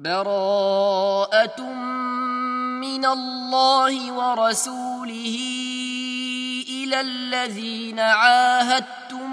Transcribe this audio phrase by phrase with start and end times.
[0.00, 1.62] براءة
[2.80, 5.36] من الله ورسوله
[6.68, 9.30] إلى الذين عاهدتم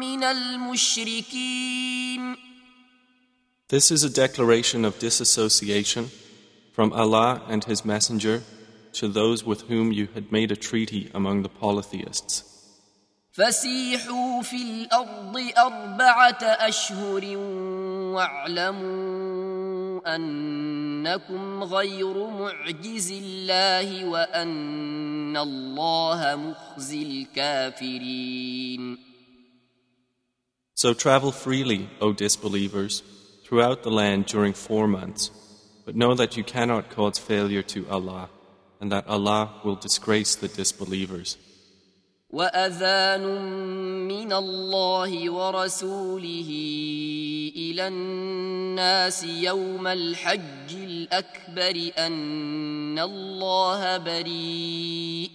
[0.00, 1.86] من المشركين
[3.68, 6.10] This is a declaration of disassociation
[6.72, 8.44] from Allah and His Messenger
[8.92, 12.44] to those with whom you had made a treaty among the polytheists.
[13.32, 17.36] فسيحوا في الأرض أربعة أشهر
[18.16, 19.39] واعلموا
[20.06, 28.98] أنكم غير معجز الله وأن الله مخزي الكافرين
[30.74, 33.02] So travel freely, O disbelievers,
[33.44, 35.30] throughout the land during four months,
[35.86, 38.28] but know that you cannot cause failure to Allah,
[38.80, 41.38] and that Allah will disgrace the disbelievers.
[42.31, 43.23] وأذان
[44.07, 46.49] من الله ورسوله
[47.55, 55.29] إلى الناس يوم الحج الأكبر أن الله بريء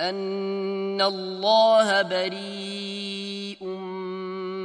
[0.00, 3.64] أن الله بريء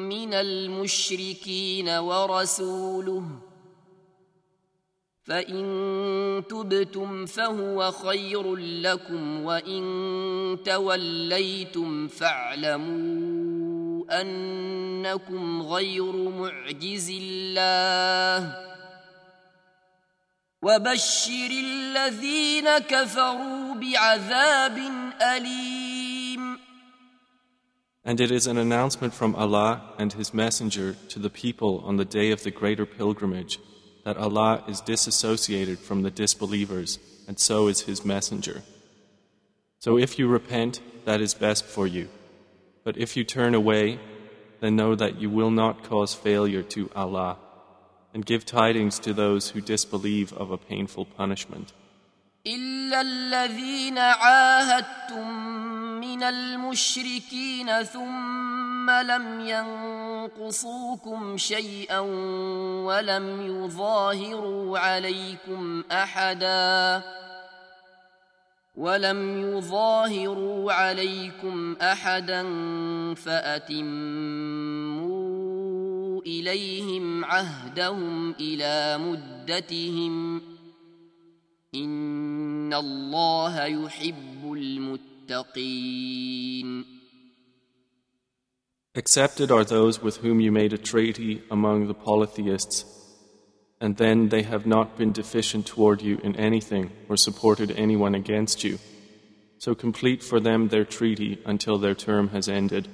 [0.09, 3.48] من المشركين ورسوله
[5.29, 13.41] فان تبتم فهو خير لكم وان توليتم فاعلموا
[14.21, 18.55] انكم غير معجز الله
[20.61, 24.77] وبشر الذين كفروا بعذاب
[25.21, 26.59] اليم
[28.05, 32.05] And it is an announcement from Allah and His Messenger to the people on the
[32.05, 33.59] day of the greater pilgrimage
[34.03, 38.63] that Allah is disassociated from the disbelievers, and so is His Messenger.
[39.79, 42.09] So if you repent, that is best for you.
[42.83, 43.99] But if you turn away,
[44.61, 47.37] then know that you will not cause failure to Allah,
[48.13, 51.73] and give tidings to those who disbelieve of a painful punishment.
[52.47, 55.29] إلا الذين عاهدتم
[55.99, 61.99] من المشركين ثم لم ينقصوكم شيئا
[62.85, 67.03] ولم يظاهروا عليكم أحدا
[68.77, 72.43] ولم يظاهروا عليكم أحدا
[73.15, 74.29] فأتموا
[76.21, 80.41] إليهم عهدهم إلى مدتهم
[81.74, 86.14] إن الله يحب المتقين
[88.96, 92.84] Accepted are those with whom you made a treaty among the polytheists,
[93.80, 98.62] and then they have not been deficient toward you in anything or supported anyone against
[98.62, 98.78] you.
[99.58, 102.86] So complete for them their treaty until their term has ended.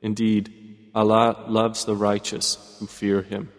[0.00, 0.52] Indeed,
[0.94, 3.50] Allah loves the righteous who fear Him.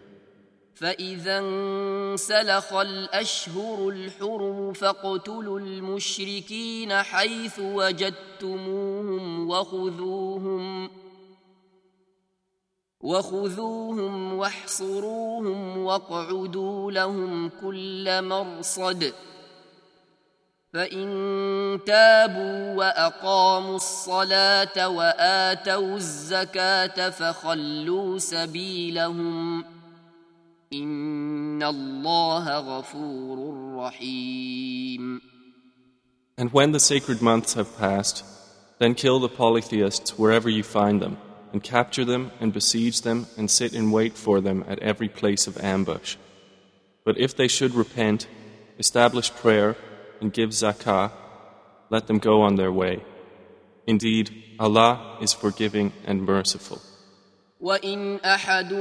[0.75, 10.89] فإذا انسلخ الأشهر الحرم فاقتلوا المشركين حيث وجدتموهم وخذوهم
[13.01, 19.13] وخذوهم واحصروهم واقعدوا لهم كل مرصد
[20.73, 29.65] فإن تابوا وأقاموا الصلاة وآتوا الزكاة فخلوا سبيلهم
[36.37, 38.25] And when the sacred months have passed,
[38.79, 41.17] then kill the polytheists wherever you find them,
[41.51, 45.45] and capture them and besiege them and sit in wait for them at every place
[45.47, 46.17] of ambush.
[47.05, 48.27] But if they should repent,
[48.79, 49.75] establish prayer,
[50.21, 51.11] and give zakah,
[51.89, 53.03] let them go on their way.
[53.85, 56.81] Indeed, Allah is forgiving and merciful.
[57.63, 58.73] وإن أحد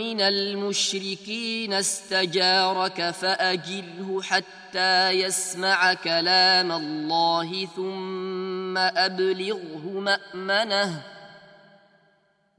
[0.00, 11.02] من المشركين استجارك فأجره حتى يسمع كلام الله ثم أبلغه مأمنه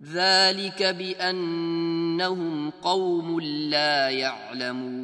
[0.04, 5.02] ذلك بأنهم قوم لا يعلمون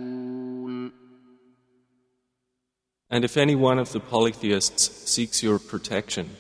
[3.09, 6.35] And if any one of the polytheists seeks your protection,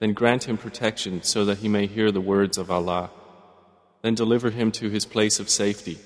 [0.00, 3.10] then grant him protection so that he may hear the words of Allah.
[4.05, 5.97] Then deliver him to his place of safety.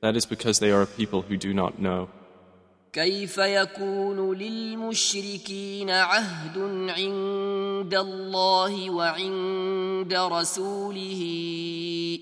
[0.00, 2.08] That is because they are a people who do not know.
[2.92, 6.58] كيف يكون للمشركين عهد
[6.88, 11.22] عند الله وعند رسوله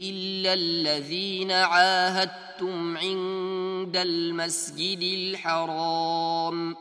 [0.03, 6.77] إلا الذين عاهدتم عند المسجد الحرام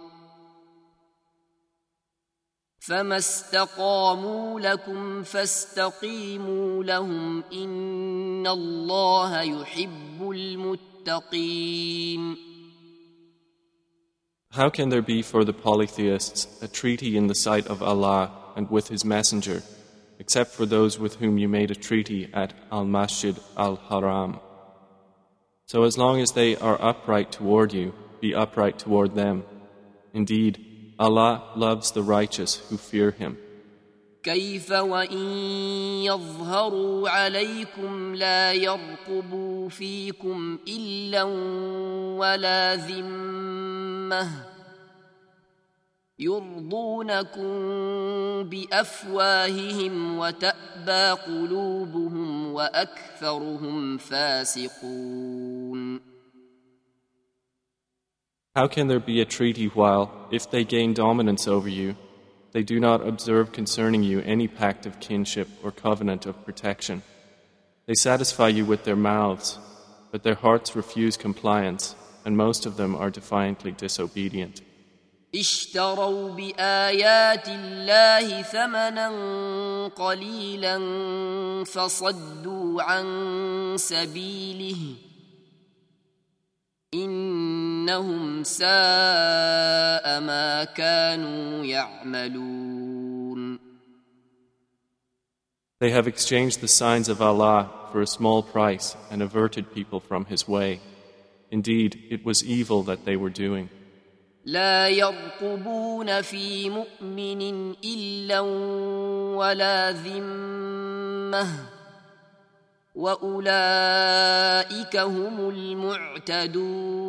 [2.82, 12.38] فما استقاموا لكم فاستقيموا لهم ان الله يحب المتقين
[14.52, 18.72] How can there be for the polytheists a treaty in the sight of Allah and
[18.72, 19.62] with His Messenger,
[20.18, 24.40] except for those with whom you made a treaty at Al Masjid Al Haram?
[25.66, 29.44] So as long as they are upright toward you, be upright toward them.
[30.14, 30.71] Indeed,
[31.03, 33.37] Allah loves the righteous who fear Him.
[34.23, 35.19] كيف وإن
[36.07, 41.23] يظهروا عليكم لا يرقبوا فيكم إلا
[42.23, 44.29] ولا ذمة
[46.19, 47.53] يرضونكم
[48.43, 55.62] بأفواههم وتأبى قلوبهم وأكثرهم فاسقون
[58.58, 61.96] How can there be a treaty while, if they gain dominance over you,
[62.54, 67.04] they do not observe concerning you any pact of kinship or covenant of protection?
[67.86, 69.60] They satisfy you with their mouths,
[70.12, 71.94] but their hearts refuse compliance,
[72.26, 74.64] and most of them are defiantly disobedient.
[75.36, 79.08] اشتروا بآيات الله ثمنا
[79.88, 80.78] قليلا
[81.64, 84.96] فصدوا عن سبيله
[86.94, 93.60] إنهم ساء ما كانوا يعملون
[95.80, 100.26] They have exchanged the signs of Allah for a small price and averted people from
[100.26, 100.80] His way.
[101.52, 103.70] Indeed, it was evil that they were doing.
[104.46, 108.40] لا يرقبون في مؤمن إلا
[109.36, 111.71] ولا ذمة
[112.96, 117.08] وأولئك هم المعتدون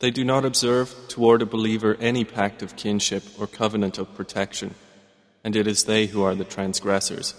[0.00, 4.74] They do not observe toward a believer any pact of kinship or covenant of protection,
[5.44, 7.34] and it is they who are the transgressors.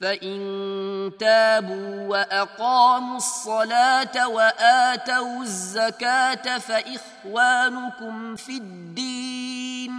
[0.00, 9.92] فإن تابوا وأقاموا الصلاة وآتوا الزكاة فإخوانكم في الدين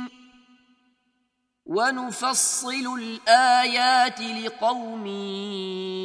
[1.66, 5.08] ونفصل الآيات لقوم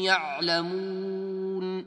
[0.04, 1.86] يعلمون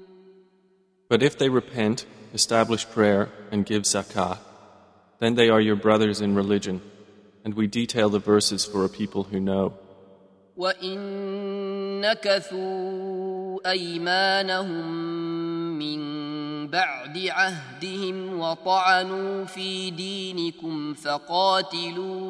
[1.10, 4.38] But if they repent, establish prayer, and give zakah,
[5.20, 6.82] then they are your brothers in religion,
[7.44, 9.74] and we detail the verses for a people who know.
[10.58, 11.00] وإن
[12.02, 14.86] نكثوا أيمانهم
[15.80, 16.00] من
[16.75, 22.25] بعد عهدهم وطعنوا في دينكم فقاتلوا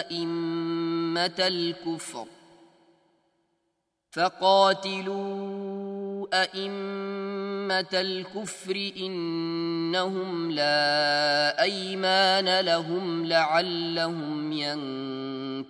[0.00, 2.26] أئمة الكفر
[4.10, 5.52] فقاتلوا
[6.42, 14.52] أئمة الكفر إنهم لا أيمان لهم لعلهم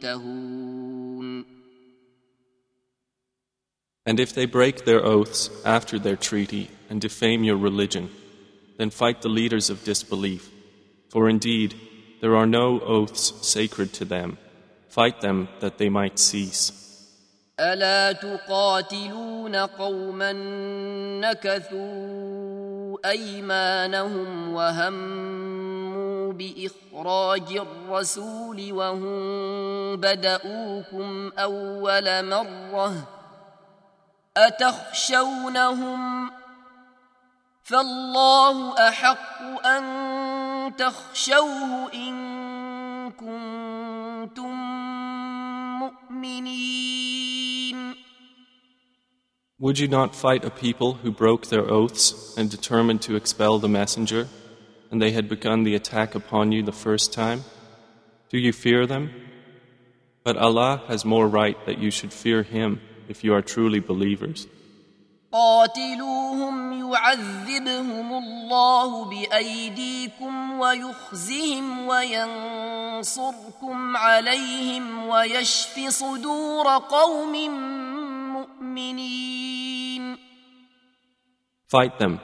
[0.03, 0.63] ينتهون.
[4.05, 8.10] And if they break their oaths after their treaty and defame your religion,
[8.78, 10.50] then fight the leaders of disbelief.
[11.10, 11.74] For indeed,
[12.22, 14.38] there are no oaths sacred to them.
[14.90, 16.72] Fight them that they might cease.
[17.60, 20.34] ألا تقاتلون قوما
[21.22, 29.12] نكثوا أيمانهم وهموا بإخراج الرسول وهم
[29.96, 33.08] بدؤوكم أول مرة
[34.38, 36.32] أتخشونهم
[37.64, 44.56] فالله أحق أن تخشوه إن كنتم
[45.80, 46.98] مؤمنين
[49.60, 53.68] Would you not fight a people who broke their oaths and determined to expel the
[53.68, 54.28] messenger,
[54.92, 57.44] and they had begun the attack upon you the first time?
[58.30, 59.10] Do you fear them?
[60.24, 64.48] But Allah has more right that you should fear Him if you are truly believers.
[65.32, 66.61] قاتلوهم
[66.92, 73.38] يعذبهم الله بأيديكم ويخزهم وينصركم
[73.98, 77.34] عليهم ويشف صدور قوم
[78.34, 80.18] مؤمنين
[81.68, 82.22] Fight them.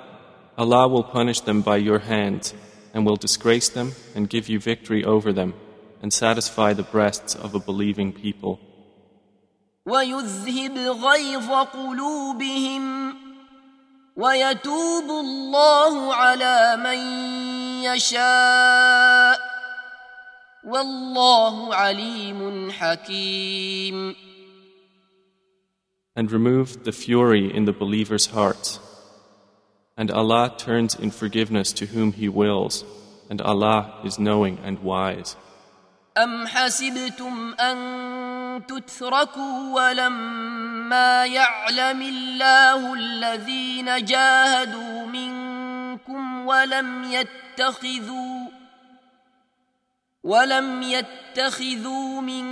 [0.57, 2.53] Allah will punish them by your hands,
[2.93, 5.53] and will disgrace them and give you victory over them,
[6.01, 8.59] and satisfy the breasts of a believing people.
[9.85, 13.15] ويذهب غيظ قلوبهم
[14.17, 16.99] ويتوب الله على من
[17.83, 19.39] يشاء
[20.63, 24.15] والله عليم حكيم
[26.15, 28.79] and remove the fury in the believers' hearts.
[29.97, 32.85] And Allah turns in forgiveness to whom He wills,
[33.29, 35.35] and Allah is knowing and wise.
[36.17, 37.77] أم حسبتم أن
[38.58, 48.48] تتركوا ولما يعلم الله الذين جاهدوا منكم ولم يتخذوا
[50.24, 52.44] ولم يتخذوا من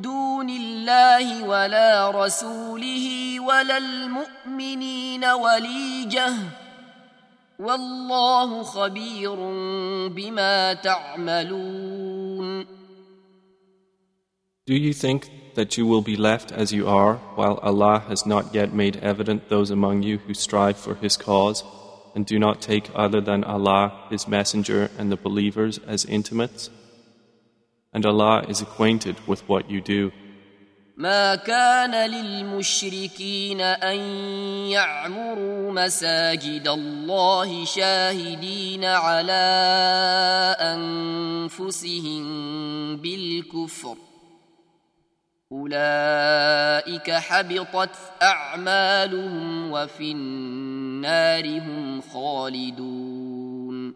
[0.00, 6.32] دون الله ولا رسوله ولا المؤمنين وليجة
[7.58, 9.34] والله خبير
[10.08, 12.66] بما تعملون.
[14.68, 18.53] Do you think that you will be left as you are while Allah has not
[18.53, 21.63] yet made evident those among you who strive for His cause
[22.15, 26.69] and do not take other than Allah, His Messenger, and the believers as intimates?
[27.93, 30.11] And Allah is acquainted with what you do.
[30.97, 33.99] ما كان للمشركين ان
[34.69, 39.43] يعمروا مساجد الله شاهدين على
[40.59, 42.25] انفسهم
[42.97, 43.95] بالكفر
[45.51, 53.93] اولئك حبطت اعمالهم وفي النار هم خالدون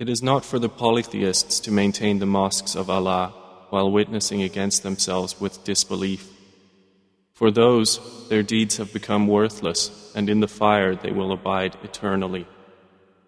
[0.00, 3.34] It is not for the polytheists to maintain the mosques of Allah
[3.70, 6.22] while witnessing against themselves with disbelief.
[7.32, 7.90] For those,
[8.28, 12.46] their deeds have become worthless, and in the fire they will abide eternally.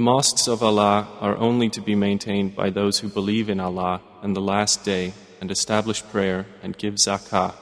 [0.00, 4.00] The mosques of Allah are only to be maintained by those who believe in Allah
[4.22, 7.52] and the Last Day and establish prayer and give zakah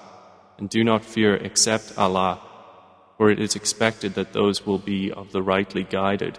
[0.57, 2.38] and do not fear except Allah,
[3.16, 6.38] for it is expected that those will be of the rightly guided.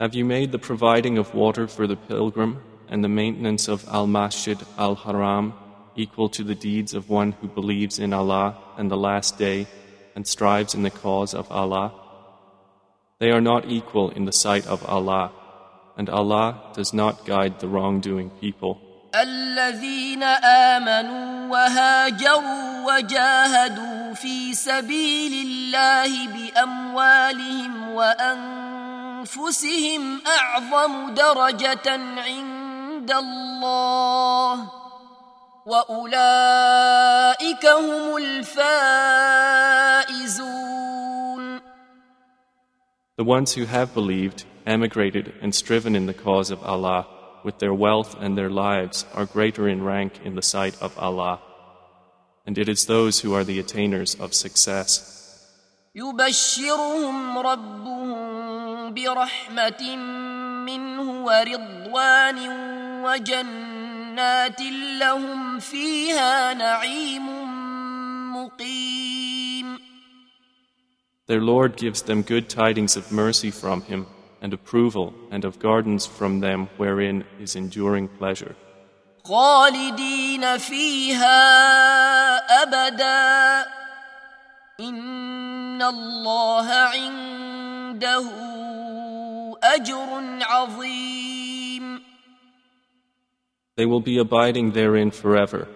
[0.00, 4.06] Have you made the providing of water for the pilgrim and the maintenance of Al
[4.06, 5.52] Masjid Al Haram
[5.94, 9.66] equal to the deeds of one who believes in Allah and the Last Day
[10.16, 11.92] and strives in the cause of Allah?
[13.18, 15.32] They are not equal in the sight of Allah,
[15.98, 18.80] and Allah does not guide the wrongdoing people.
[19.14, 28.83] الذين آمنوا وهاجروا وجاهدوا في سبيل الله بأموالهم وأنفسهم
[30.26, 34.70] أعظم درجة عند الله
[35.66, 38.80] وأولئك هم الفائزون
[43.16, 47.06] The ones who have believed, emigrated, and striven in the cause of Allah
[47.44, 51.40] with their wealth and their lives are greater in rank in the sight of Allah.
[52.46, 55.13] And it is those who are the attainers of success.
[55.94, 59.96] يبشرهم ربهم برحمة
[60.66, 62.38] منه ورضوان
[63.04, 64.60] وجنات
[65.00, 67.26] لهم فيها نعيم
[68.36, 69.78] مقيم
[71.26, 74.06] Their Lord gives them good tidings of mercy from Him
[74.42, 78.56] and approval and of gardens from them wherein is enduring pleasure.
[79.24, 81.32] خالدين فيها
[82.62, 83.66] أبدا
[84.80, 88.24] إن الله عنده
[89.62, 90.08] أجر
[90.42, 92.00] عظيم
[93.76, 95.66] They will be abiding therein forever.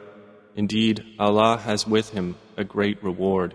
[0.56, 3.54] Indeed, Allah has with Him a great reward.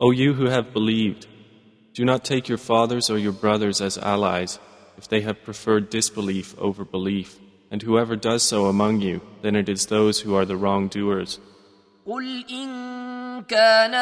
[0.00, 1.26] O you who have believed,
[1.94, 4.58] do not take your fathers or your brothers as allies
[4.98, 7.38] if they have preferred disbelief over belief.
[7.70, 11.40] And whoever does so among you, then it is those who are the wrongdoers.
[12.06, 12.68] قل إن
[13.48, 13.94] كان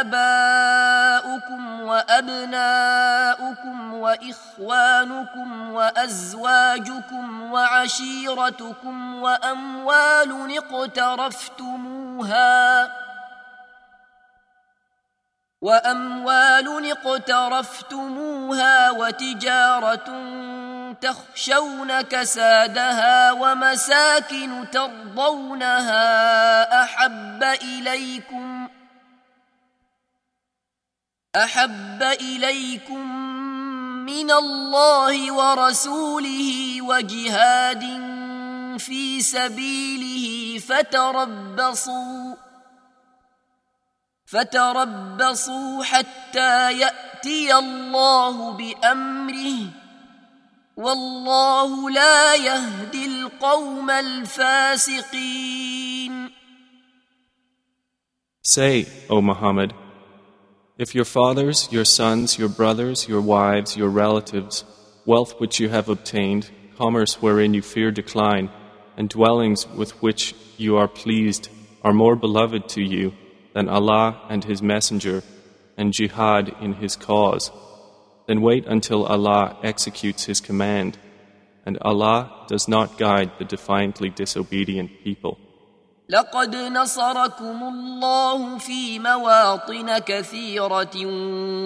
[0.00, 12.52] آباؤكم وأبناؤكم وإخوانكم وأزواجكم وعشيرتكم وأموال اقترفتموها
[15.61, 20.05] وأموال اقترفتموها وتجارة
[21.01, 26.03] تخشون كسادها ومساكن ترضونها
[26.83, 28.67] أحب إليكم
[31.35, 33.11] أحب إليكم
[34.05, 37.83] من الله ورسوله وجهاد
[38.77, 42.46] في سبيله فتربصوا
[44.32, 49.58] فتربصوا حتى ياتي الله بامره
[50.76, 55.42] والله لا يهدي القوم الفاسقين
[58.44, 59.72] Say, O Muhammad,
[60.76, 64.64] if your fathers, your sons, your brothers, your wives, your relatives,
[65.06, 68.50] wealth which you have obtained, commerce wherein you fear decline,
[68.96, 71.50] and dwellings with which you are pleased
[71.84, 73.12] are more beloved to you
[73.56, 75.22] than Allah and His Messenger
[75.76, 77.50] and jihad in His cause,
[78.26, 80.98] then wait until Allah executes His command,
[81.66, 85.38] and Allah does not guide the defiantly disobedient people.
[86.08, 91.06] لقد نصركم الله في مواطن كثيرة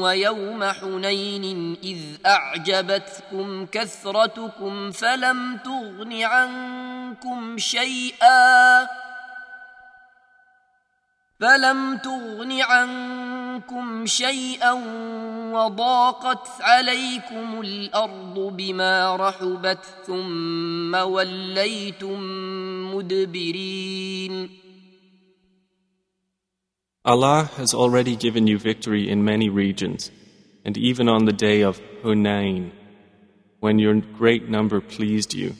[0.00, 8.86] ويوم حنين إذ أعجبتكم كثرتكم فلم تغن عنكم شيئا
[11.40, 14.72] فلم تغن عنكم شيئا
[15.52, 22.20] وضاقت عليكم الارض بما رحبت ثم وليتم
[22.94, 24.50] مدبرين
[27.04, 30.10] Allah has already given you victory in many regions,
[30.64, 32.72] and even on the day of Hunain,
[33.60, 35.54] when your great number pleased you.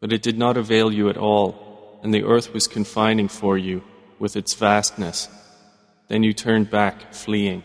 [0.00, 3.82] But it did not avail you at all, and the earth was confining for you
[4.18, 5.28] with its vastness.
[6.08, 7.62] Then you turned back, fleeing.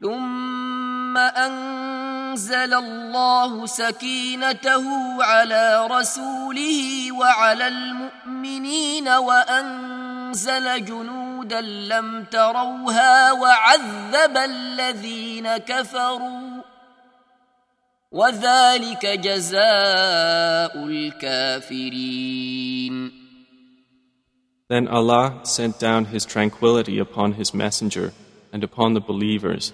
[0.00, 4.84] ثم أنزل الله سكينته
[5.24, 16.62] على رسوله وعلى المؤمنين وأنزل جنودا لم تروها وعذب الذين كفروا
[18.12, 22.44] وذلك جزاء الكافرين
[24.68, 28.12] Then Allah sent down His tranquility upon His Messenger
[28.52, 29.72] and upon the believers,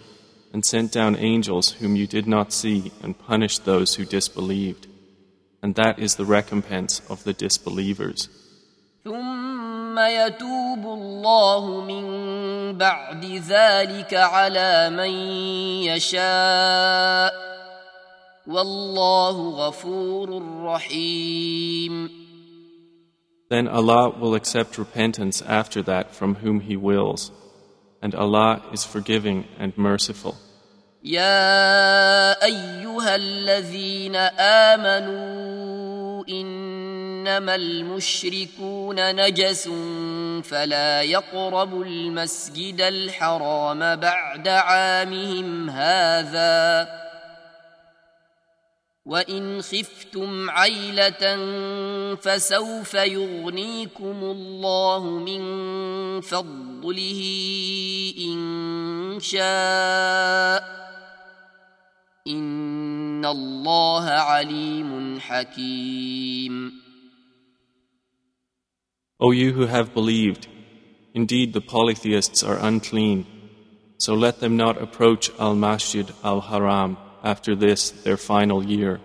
[0.52, 4.86] and sent down angels whom you did not see and punished those who disbelieved.
[5.62, 8.28] And that is the recompense of the disbelievers.
[9.04, 15.10] ثم يتوب الله من بعد ذلك على من
[15.88, 17.32] يشاء
[18.46, 22.10] والله غفور رحيم
[23.48, 27.32] Then Allah will accept repentance after that from whom He wills,
[28.00, 30.36] and Allah is forgiving and merciful.
[31.04, 34.16] يا أيها الذين
[34.76, 39.68] آمنوا إنما المشركون نجس
[40.44, 46.88] فلا يقربوا المسجد الحرام بعد عامهم هذا
[49.05, 51.35] وان خفتم عيله
[52.15, 55.41] فسوف يغنيكم الله من
[56.21, 57.21] فضله
[58.17, 60.63] ان شاء
[62.27, 66.85] ان الله عليم حكيم
[69.17, 70.47] O you who have believed,
[71.13, 73.25] indeed the polytheists are unclean,
[73.97, 79.00] so let them not approach Al Masjid Al Haram after this their final year.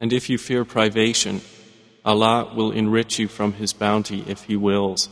[0.00, 1.40] And if you fear privation,
[2.04, 5.08] Allah will enrich you from His bounty if He wills.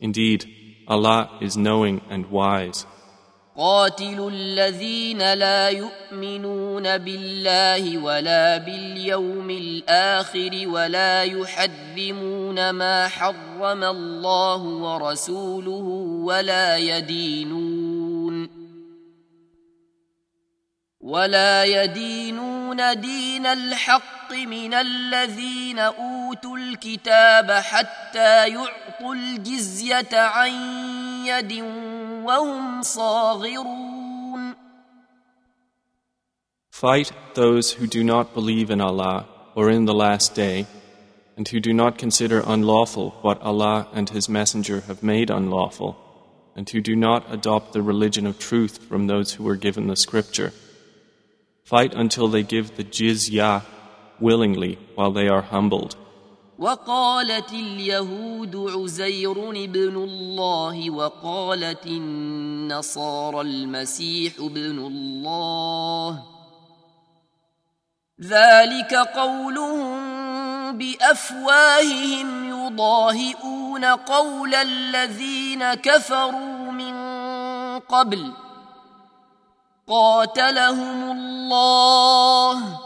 [0.00, 0.46] Indeed,
[0.88, 2.86] Allah is knowing and wise.
[3.56, 15.86] قاتلوا الذين لا يؤمنون بالله ولا باليوم الآخر ولا يحرمون ما حرم الله ورسوله
[16.24, 17.87] ولا يدينون
[21.04, 30.50] ولا يدينون دين الحق من الذين اوتوا الكتاب حتى يعطوا الجزيه عن
[31.26, 31.52] يد
[32.24, 34.54] وهم صاغرون
[36.70, 40.66] Fight those who do not believe in Allah or in the last day,
[41.36, 45.96] and who do not consider unlawful what Allah and His Messenger have made unlawful,
[46.56, 49.96] and who do not adopt the religion of truth from those who were given the
[49.96, 50.52] scripture.
[51.68, 53.62] Fight until they give the jizya
[54.20, 55.96] willingly while they are humbled.
[56.58, 66.22] وقالت اليهود عزير ابن الله وقالت النصارى المسيح ابن الله
[68.20, 76.94] ذلك قولهم بافواههم يضاهئون قول الذين كفروا من
[77.78, 78.32] قبل
[79.88, 82.80] قاتلهم الله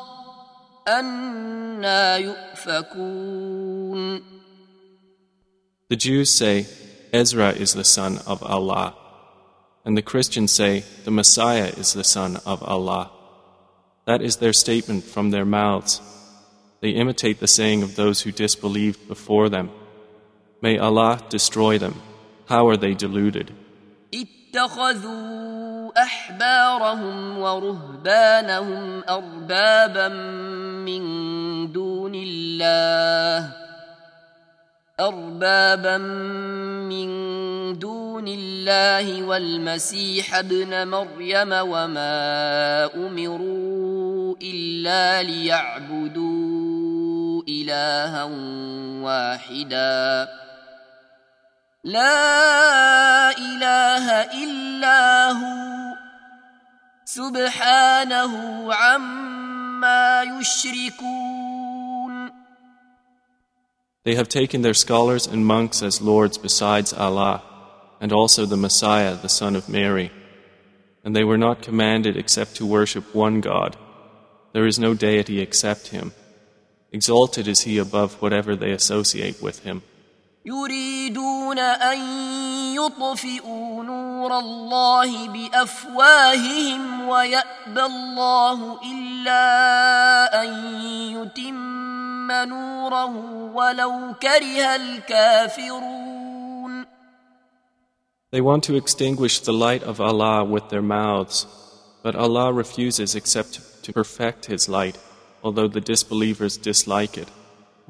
[0.89, 3.59] أنا يؤفكون
[5.91, 6.67] The Jews say,
[7.15, 8.95] Ezra is the son of Allah.
[9.87, 13.11] And the Christians say, the Messiah is the son of Allah.
[14.05, 16.03] That is their statement from their mouths.
[16.83, 19.71] They imitate the saying of those who disbelieved before them.
[20.61, 22.03] May Allah destroy them.
[22.47, 23.55] How are they deluded?
[25.98, 30.08] أحبارهم ورهبانهم أربابا
[30.86, 31.04] من
[31.72, 33.50] دون الله.
[35.00, 37.10] أربابا من
[37.80, 46.64] دون الله والمسيح ابن مريم وما أمروا إلا ليعبدوا
[47.50, 48.24] إلها
[49.04, 50.43] واحدا.
[51.85, 54.11] لا اله
[54.45, 55.95] الا هو
[57.05, 61.69] سبحانه عما يشركون
[64.05, 67.43] They have taken their scholars and monks as lords besides Allah,
[68.01, 70.11] and also the Messiah, the son of Mary.
[71.05, 73.77] And they were not commanded except to worship one God.
[74.55, 76.13] There is no deity except Him.
[76.91, 79.83] Exalted is He above whatever they associate with Him.
[80.46, 82.00] يريدون أن
[82.76, 89.44] يطفئوا نور الله بأفواههم ويأبى الله إلا
[90.44, 90.76] أن
[91.16, 93.16] يتم نوره
[93.54, 96.14] ولو كره الكافرون
[98.32, 101.46] They want to extinguish the light of Allah with their mouths,
[102.02, 104.98] but Allah refuses except to perfect His light,
[105.44, 107.30] although the disbelievers dislike it.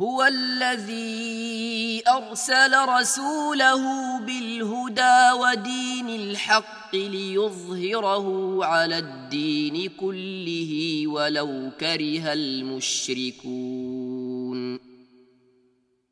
[0.00, 3.82] هو الذي ارسل رسوله
[4.18, 13.98] بالهدى ودين الحق ليظهره على الدين كله ولو كره المشركون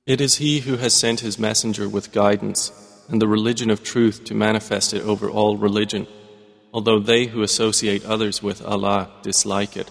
[0.06, 2.70] It is he who has sent his messenger with guidance
[3.08, 6.06] and the religion of truth to manifest it over all religion,
[6.72, 9.90] although they who associate others with Allah dislike it.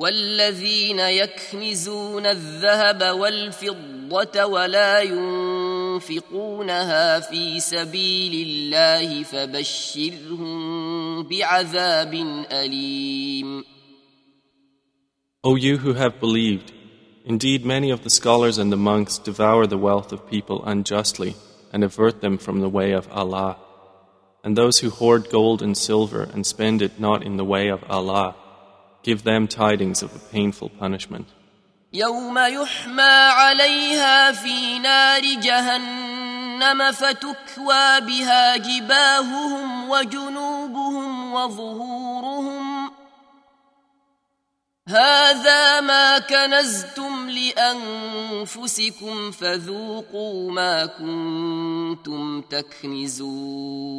[0.00, 5.02] والذين يكنزون الذهب والفضة ولا
[5.96, 12.14] ينفقونها في سبيل الله فبشرهم بعذاب
[12.52, 13.64] أليم
[15.44, 16.72] O you who have believed,
[17.24, 21.36] indeed many of the scholars and the monks devour the wealth of people unjustly
[21.72, 23.56] and avert them from the way of Allah.
[24.42, 27.84] And those who hoard gold and silver and spend it not in the way of
[27.88, 28.34] Allah,
[29.03, 31.27] Give them tidings of a painful punishment.
[31.93, 33.01] يوم يحمى
[33.41, 42.91] عليها في نار جهنم فتكوى بها جباههم وجنوبهم وظهورهم
[44.87, 53.91] هذا ما كنزتم لانفسكم فذوقوا ما كنتم تكنزون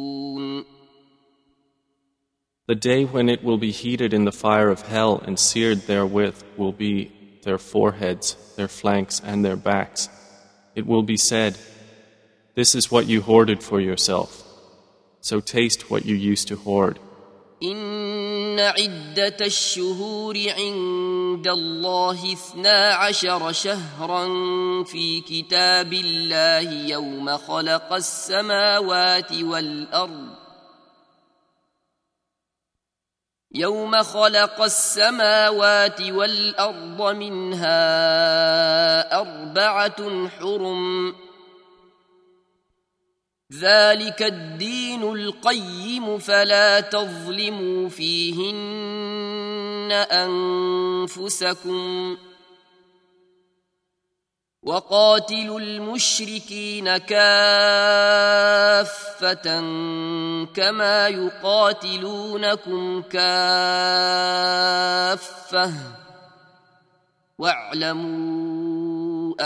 [2.68, 6.42] The day when it will be heated in the fire of hell and seared therewith
[6.58, 7.10] will be
[7.42, 10.10] their foreheads, their flanks, and their backs.
[10.74, 11.56] It will be said,
[12.54, 14.44] This is what you hoarded for yourself.
[15.20, 16.98] So taste what you used to hoard.
[17.62, 24.24] إن عدة الشهور عند الله اثنا عشر شهرا
[24.84, 30.41] في كتاب الله يوم خلق السماوات والأرض
[33.53, 37.79] يوم خلق السماوات والأرض منها
[39.19, 41.15] أربعة حرم.
[43.53, 52.17] ذلك الدين القيم فلا تظلموا فيهن أنفسكم.
[54.63, 58.23] وقاتلوا المشركين كافه
[60.53, 63.23] كما يقاتلونكم كافه
[67.37, 68.53] واعلموا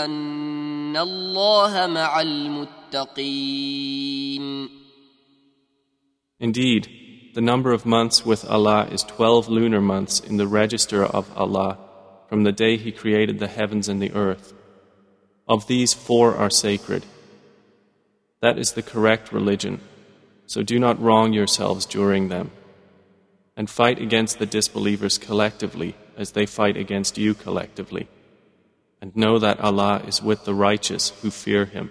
[0.04, 3.58] ان الله مع المتقين
[6.40, 6.86] Indeed,
[7.34, 11.76] the number of months with Allah is 12 lunar months in the register of Allah
[12.28, 14.54] from the day He created the heavens and the earth.
[15.48, 17.06] Of these, four are sacred.
[18.40, 19.80] That is the correct religion,
[20.46, 22.50] so do not wrong yourselves during them.
[23.56, 28.08] And fight against the disbelievers collectively as they fight against you collectively.
[29.00, 31.90] And know that Allah is with the righteous who fear Him.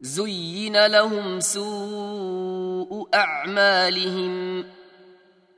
[0.00, 4.64] زين لهم سوء أعمالهم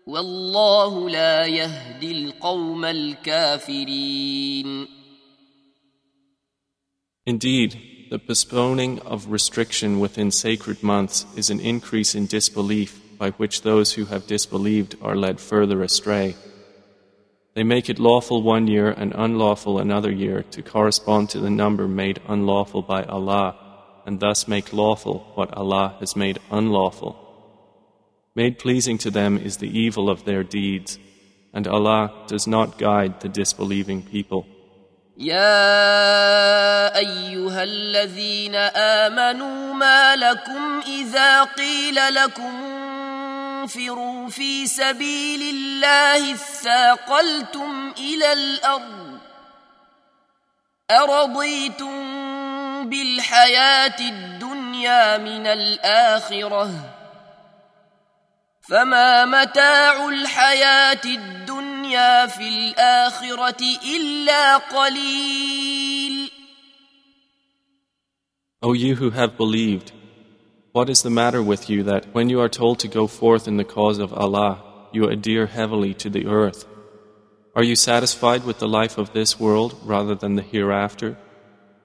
[0.07, 4.25] والله لا يهدي القوم الكافرين
[7.27, 13.63] Indeed, the postponing of restriction within sacred months is an increase in disbelief by which
[13.63, 16.37] those who have disbelieved are led further astray.
[17.55, 21.89] They make it lawful one year and unlawful another year to correspond to the number
[21.89, 23.57] made unlawful by Allah,
[24.09, 27.17] and thus make lawful what Allah has made unlawful.
[28.35, 30.99] Made pleasing to them is the evil of their deeds,
[31.53, 34.47] and Allah does not guide the disbelieving people.
[35.17, 38.55] يا ايها الذين
[39.05, 42.55] امنوا ما لكم اذا قيل لكم
[43.63, 49.19] انفروا في سبيل الله اثاقلتم الى الارض
[50.91, 52.28] ارضيتم
[52.85, 56.71] بالحياه الدنيا من الاخره
[58.69, 61.35] فما متاع الحياه الدنيا
[61.85, 63.63] الدنيا في الآخرة
[63.97, 66.31] إلا قليل
[68.63, 69.93] O you who have believed,
[70.73, 73.59] what is the matter with you that when you are told to go forth in
[73.59, 76.65] the cause of Allah, you adhere heavily to the earth?
[77.55, 81.19] Are you satisfied with the life of this world rather than the hereafter?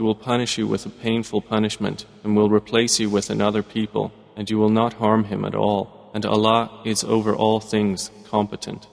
[0.00, 4.12] he will punish you with a painful punishment and will replace you with another people,
[4.36, 5.96] and you will not harm him at all.
[6.16, 8.86] and Allah is over all things competent.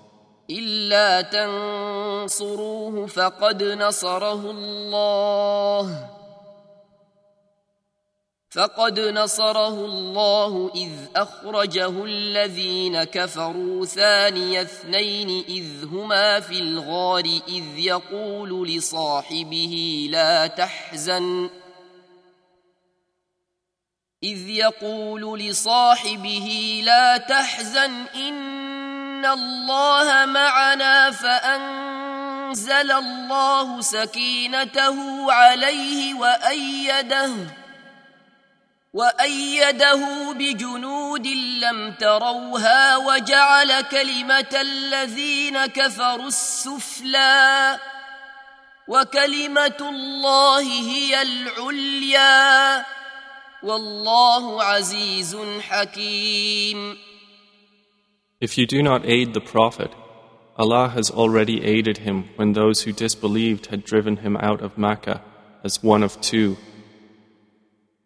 [0.49, 6.09] إلا تنصروه فقد نصره الله
[8.50, 18.68] فقد نصره الله إذ أخرجه الذين كفروا ثاني اثنين إذ هما في الغار إذ يقول
[18.68, 21.68] لصاحبه لا تحزن ۖ.
[24.22, 37.57] إذ يقول لصاحبه لا تحزن إن الله معنا فأنزل الله سكينته عليه وأيده.
[38.98, 41.26] وأيده بجنود
[41.62, 47.78] لم تروها وجعل كلمة الذين كفروا السفلى
[48.88, 52.84] وكلمة الله هي العليا
[53.62, 56.96] والله عزيز حكيم
[58.40, 59.92] If you do not aid the Prophet,
[60.56, 65.22] Allah has already aided him when those who disbelieved had driven him out of Makkah
[65.62, 66.56] as one of two.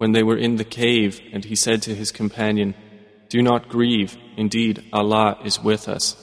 [0.02, 2.74] When they were in the cave and he said to his companion,
[3.28, 6.16] Do not grieve, indeed Allah is with us.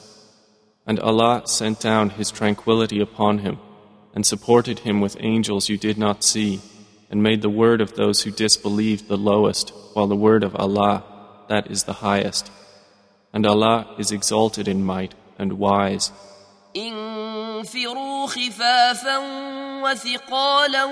[0.86, 3.58] And Allah sent down His tranquility upon him,
[4.14, 6.60] and supported him with angels you did not see,
[7.10, 11.06] and made the word of those who disbelieved the lowest, while the word of Allah,
[11.48, 12.52] that is the highest.
[13.32, 16.12] And Allah is exalted in might and wise.
[16.88, 19.18] انفروا خفافا
[19.84, 20.86] وثقالا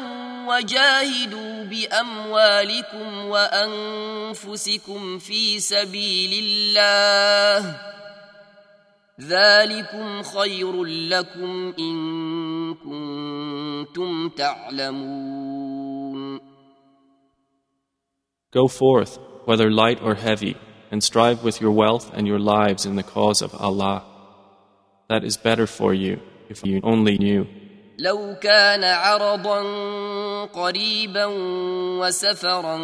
[0.48, 7.78] وجاهدوا باموالكم وانفسكم في سبيل الله
[9.22, 15.98] ذلكم خير لكم ان كنتم تعلمون
[18.50, 20.56] Go forth, whether light or heavy,
[20.90, 24.17] and strive with your wealth and your lives in the cause of Allah.
[25.10, 27.46] That is better for you if you only knew.
[28.00, 29.62] لو كان عرضا
[30.46, 31.26] قريبا
[32.00, 32.76] وسفرا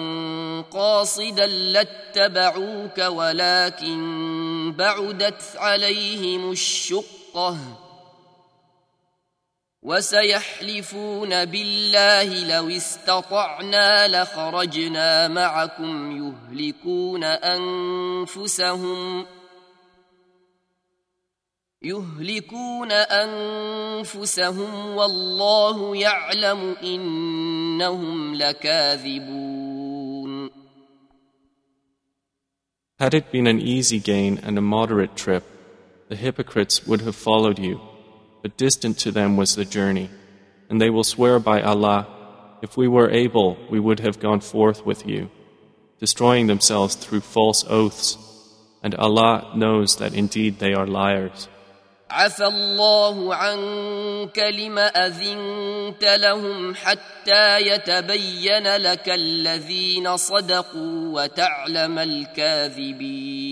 [0.61, 7.57] قاصدا لاتبعوك ولكن بعدت عليهم الشقة
[9.83, 19.25] وسيحلفون بالله لو استطعنا لخرجنا معكم يهلكون أنفسهم
[21.82, 29.68] يهلكون انفسهم والله يعلم انهم لكاذبون
[32.98, 35.44] Had it been an easy gain and a moderate trip,
[36.08, 37.80] the hypocrites would have followed you,
[38.42, 40.10] but distant to them was the journey.
[40.68, 42.08] And they will swear by Allah,
[42.60, 45.30] if we were able, we would have gone forth with you,
[46.00, 48.18] destroying themselves through false oaths.
[48.82, 51.48] And Allah knows that indeed they are liars.
[52.10, 63.48] عفى الله عنك لم اذنت لهم حتى يتبين لك الذين صدقوا وتعلم الكاذبين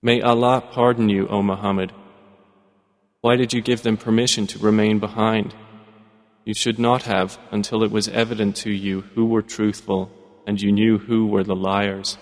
[0.00, 1.92] May Allah pardon you, O Muhammad.
[3.20, 5.54] Why did you give them permission to remain behind?
[6.44, 10.10] You should not have until it was evident to you who were truthful
[10.46, 12.16] and you knew who were the liars.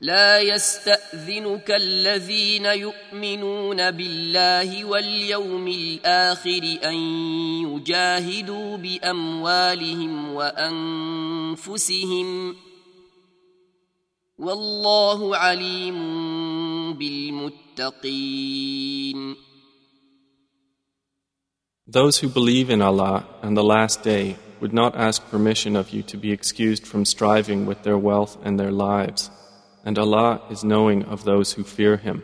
[0.00, 6.94] لا يستأذنك الذين يؤمنون بالله واليوم الآخر أن
[7.64, 11.86] يجاهدوا بأموالهم وأنفسهم
[14.38, 15.94] والله عليم
[16.98, 18.14] بالمتقين
[21.86, 26.02] Those who believe in Allah and the Last Day would not ask permission of you
[26.02, 29.30] to be excused from striving with their wealth and their lives.
[29.89, 32.21] And Allah is knowing of those who fear Him.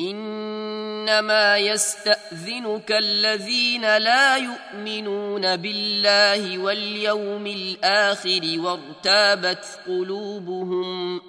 [0.00, 11.20] إنما يستأذنك الذين لا يؤمنون بالله واليوم الآخر وارتابت قلوبهم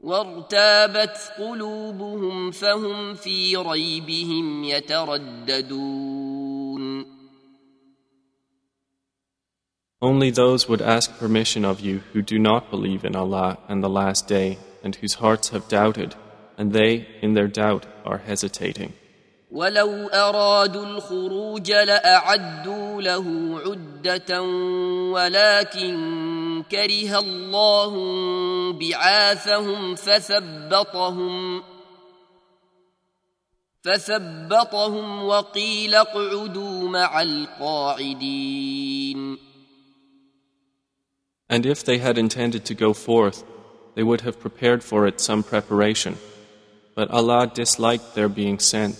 [0.00, 6.09] وارتابت قلوبهم فهم في ريبهم يترددون
[10.01, 13.89] Only those would ask permission of you who do not believe in Allah and the
[13.89, 16.15] Last Day and whose hearts have doubted,
[16.57, 18.93] and they, in their doubt, are hesitating.
[19.51, 23.25] ولو أرادوا الخروج لأعدوا له
[23.65, 24.41] عدة
[25.11, 27.93] ولكن كره الله
[28.73, 31.63] بعاثهم فثبطهم
[33.83, 38.65] فثبطهم وقيل اقعدوا مع القاعدين
[41.49, 43.43] And if they had intended to go forth,
[43.95, 46.17] they would have prepared for it some preparation.
[46.95, 48.95] But Allah disliked their being sent,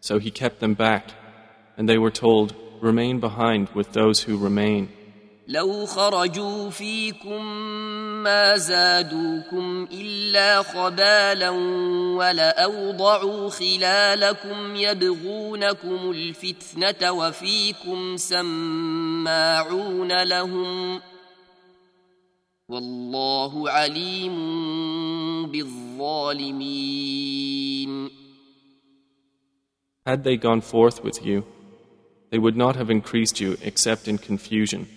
[0.00, 1.10] so He kept them back,
[1.76, 4.88] and they were told, Remain behind with those who remain.
[5.48, 7.44] لو خرجوا فيكم
[8.22, 11.50] ما زادوكم إلا خبالا
[12.18, 21.02] ولأوضعوا خلالكم يبغونكم الفتنة وفيكم سماعون لهم ۖ
[22.70, 26.96] والله عليم بالظالمين
[30.06, 31.44] Had they gone forth with you,
[32.30, 34.88] they would not have increased you except in confusion.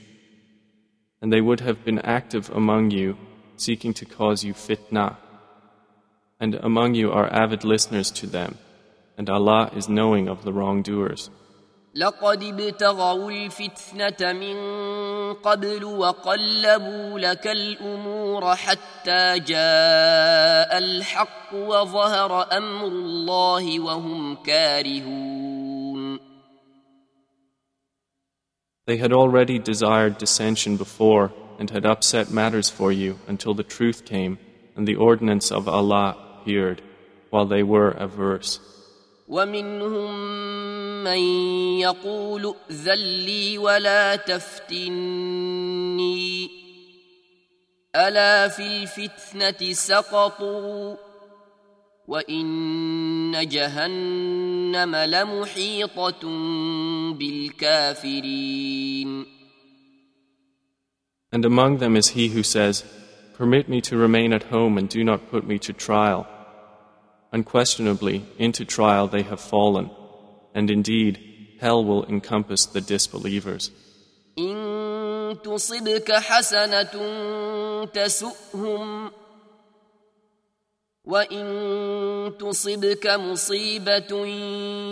[1.22, 3.18] And they would have been active among you,
[3.56, 5.18] seeking to cause you fitna.
[6.40, 8.58] And among you are avid listeners to them,
[9.18, 11.30] and Allah is knowing of the wrongdoers.
[11.96, 14.58] لقد ابتغوا الفتنة من
[15.34, 26.20] قبل وقلبوا لك الأمور حتى جاء الحق وظهر أمر الله وهم كارهون
[28.88, 34.04] They had already desired dissension before, and had upset matters for you until the truth
[34.04, 34.40] came
[34.76, 36.82] and the ordinance of Allah appeared
[37.30, 38.60] while they were averse.
[39.29, 40.15] ومنهم
[41.05, 41.19] من
[41.81, 45.05] يقول ائذن لي ولا تفتني
[47.97, 50.97] الا في الفتنه سقطوا
[52.09, 56.21] وان جهنم لمحيطه
[57.13, 58.65] بالكافرين
[61.33, 62.85] And among them is he who says,
[63.37, 66.29] Permit me to remain at home and do not put me to trial.
[67.35, 69.91] Unquestionably, into trial they have fallen,
[70.55, 71.15] and indeed,
[71.61, 73.71] hell will encompass the disbelievers.
[81.07, 81.45] وإن
[82.39, 84.27] تصبك مصيبة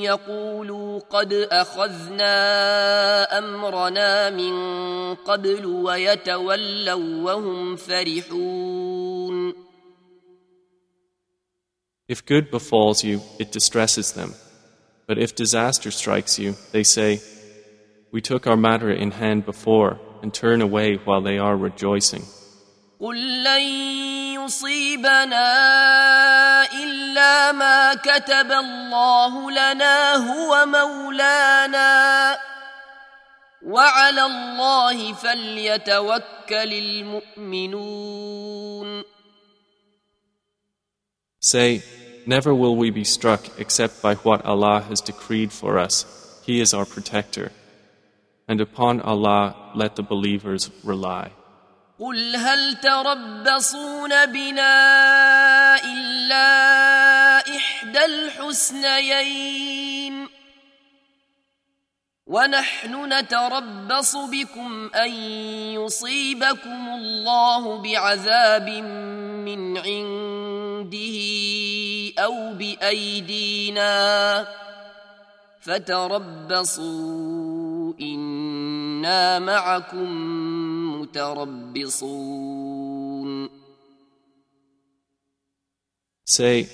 [0.03, 2.34] يقولوا قد أخذنا
[3.38, 4.55] أمرنا من
[5.14, 9.55] قبل ويتولوا وهم فرحون
[12.11, 14.33] If good befalls you, it distresses them.
[15.07, 17.19] But if disaster strikes you, they say,
[18.11, 22.23] We took our matter in hand before, and turn away while they are rejoicing.
[22.99, 23.61] قل لن
[24.33, 25.53] يصيبنا
[26.83, 32.38] إلا ما كتب الله لنا هو مولانا
[33.65, 38.38] وعلى الله فليتوكل المؤمنون
[41.39, 41.81] Say,
[42.25, 46.05] Never will we be struck except by what Allah has decreed for us.
[46.45, 47.51] He is our protector.
[48.47, 51.31] And upon Allah let the believers rely.
[51.99, 54.75] قل هل تربصون بنا
[55.83, 56.47] إلا
[57.57, 59.57] إحدى الحسنيين
[62.32, 65.12] ونحن نتربص بكم أن
[65.76, 68.68] يصيبكم الله بعذاب
[69.44, 71.18] من عنده
[72.18, 73.92] أو بأيدينا
[75.60, 77.12] فتربصوا
[78.00, 80.08] إنا معكم
[81.00, 82.42] متربصون.
[86.24, 86.68] Say,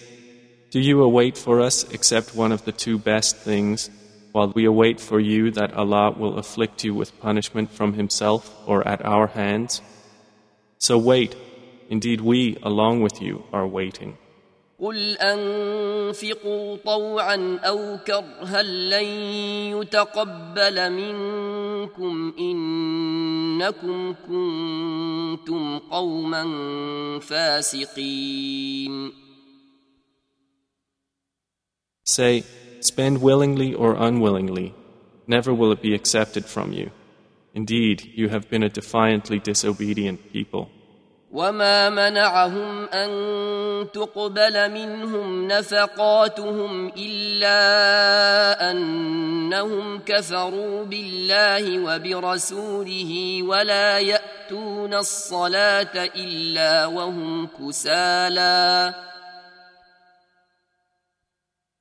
[0.71, 3.91] Do you await for us except one of the two best things,
[4.38, 8.88] while we await for you that Allah will afflict you with punishment from Himself or
[8.88, 9.82] at our hands?
[10.80, 11.36] So wait,
[11.90, 14.18] indeed we, along with you, are waiting.
[14.80, 19.06] قل أنفقوا طوعا أو كرها لن
[19.80, 26.44] يتقبل منكم إنكم كنتم قوما
[27.20, 29.14] فاسقين
[32.06, 32.44] Say,
[32.80, 34.74] spend willingly or unwillingly,
[35.28, 36.92] never will it be accepted from you.
[37.54, 40.70] Indeed, you have been a defiantly disobedient people.
[41.34, 43.12] وما منعهم أن
[43.94, 47.62] تقبل منهم نفقاتهم إلا
[48.72, 58.94] أنهم كفروا بالله وبرسوله ولا يأتون الصلاة إلا وهم كسالى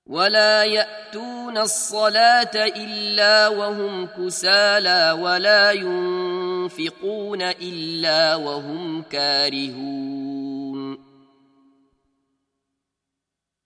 [0.07, 10.33] ولا يأتون الصلاة إلا وهم كسالى ولا ينفقون إلا وهم كارهون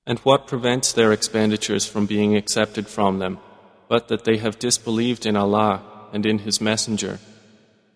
[0.09, 3.39] And what prevents their expenditures from being accepted from them,
[3.89, 7.19] but that they have disbelieved in Allah and in His Messenger,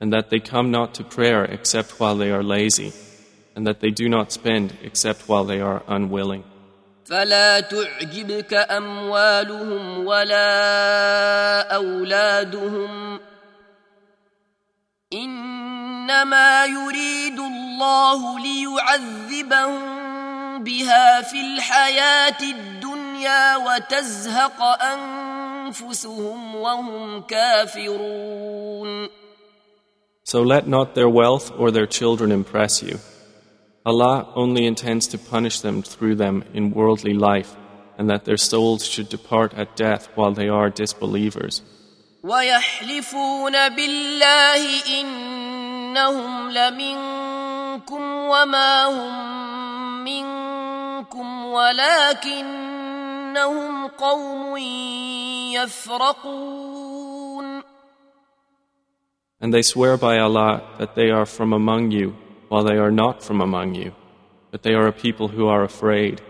[0.01, 2.93] and that they come not to prayer except while they are lazy,
[3.55, 6.43] and that they do not spend except while they are unwilling.
[7.06, 13.20] فلا تعجبك أموالهم ولا أولادهم
[15.14, 19.82] إنما يريد الله ليعذبهم
[20.64, 29.10] بها في الحياة الدنيا وتزهق أنفسهم وهم كافرون
[30.28, 32.98] So let not their wealth or their children impress you.
[33.87, 37.57] Allah only intends to punish them through them in worldly life,
[37.97, 41.63] and that their souls should depart at death while they are disbelievers.
[42.23, 52.77] ويحلفون بالله إنهم لمنكم وما هم منكم ولكنهم
[53.87, 54.57] قوم
[55.57, 56.91] يفرقون
[59.43, 62.15] And they swear by Allah that they are from among you,
[62.49, 63.93] while they are not from among you,
[64.51, 66.21] but they are a people who are afraid.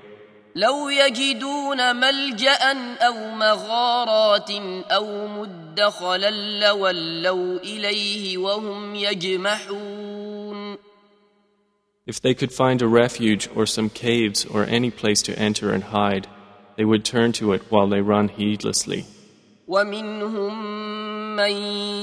[0.54, 4.50] لو يجدون ملجأ أو مغارات
[4.90, 6.30] أو مدخلا
[6.60, 10.76] لولوا إليه وهم يجمحون
[12.06, 15.84] If they could find a refuge or some caves or any place to enter and
[15.84, 16.26] hide,
[16.76, 19.04] they would turn to it while they run heedlessly.
[19.68, 21.50] ومنهم من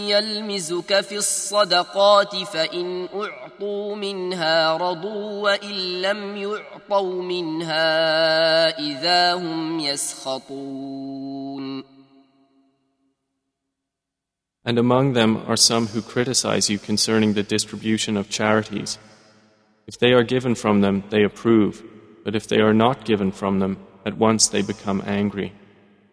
[0.09, 7.87] يلمزك في الصدقات فإن أعطوا منها رضوا وإن لم يعطوا منها
[8.79, 11.17] إذا هم يسخطون
[14.65, 18.99] And among them are some who criticize you concerning the distribution of charities.
[19.87, 21.81] If they are given from them, they approve,
[22.25, 25.53] but if they are not given from them, at once they become angry.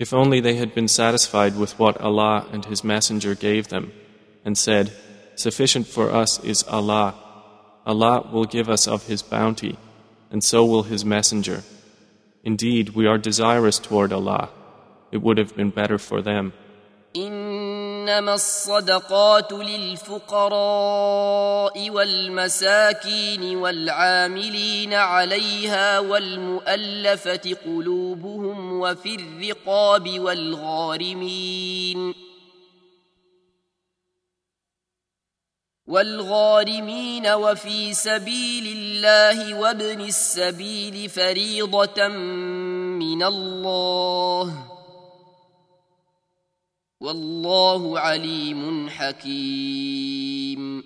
[0.00, 3.92] If only they had been satisfied with what Allah and His Messenger gave them,
[4.46, 4.92] and said,
[5.36, 7.14] Sufficient for us is Allah.
[7.84, 9.76] Allah will give us of His bounty,
[10.30, 11.64] and so will His Messenger.
[12.42, 14.48] Indeed, we are desirous toward Allah.
[15.12, 16.54] It would have been better for them.
[18.10, 20.50] إنما الصدقات للفقراء
[21.90, 32.14] والمساكين والعاملين عليها والمؤلفة قلوبهم وفي الرقاب والغارمين
[35.86, 44.69] والغارمين وفي سبيل الله وابن السبيل فريضة من الله
[47.01, 50.83] والله عليم حكيم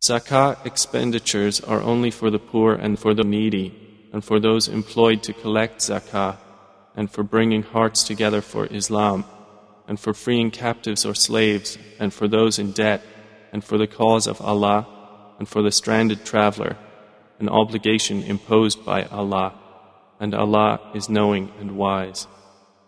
[0.00, 3.74] Zakah expenditures are only for the poor and for the needy,
[4.12, 6.38] and for those employed to collect zakah,
[6.96, 9.24] and for bringing hearts together for Islam,
[9.86, 13.02] and for freeing captives or slaves, and for those in debt,
[13.52, 14.86] and for the cause of Allah,
[15.38, 16.76] and for the stranded traveler,
[17.38, 19.52] an obligation imposed by Allah,
[20.19, 22.27] And Allah is knowing and wise.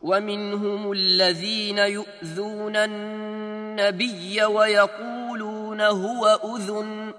[0.05, 7.13] ومنهم الذين يؤذون النبي ويقولون هو أذن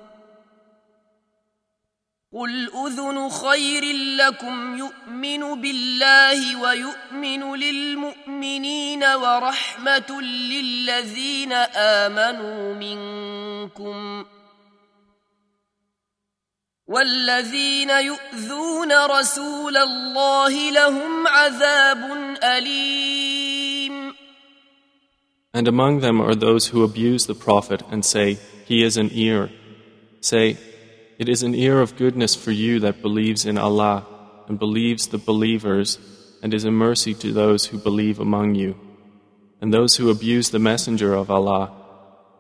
[2.32, 3.84] قل أذن خير
[4.16, 11.52] لكم يؤمن بالله ويؤمن للمؤمنين ورحمة للذين
[12.02, 14.24] آمنوا منكم
[16.88, 24.14] والذين يؤذون رسول الله لهم عذاب أليم
[25.53, 29.49] And among them are those who abuse the Prophet and say, He is an ear.
[30.22, 30.57] Say,
[31.20, 34.05] It is an ear of goodness for you that believes in Allah
[34.47, 35.99] and believes the believers
[36.41, 38.80] and is a mercy to those who believe among you.
[39.59, 41.72] And those who abuse the Messenger of Allah,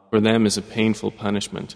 [0.09, 1.75] for them is a painful punishment.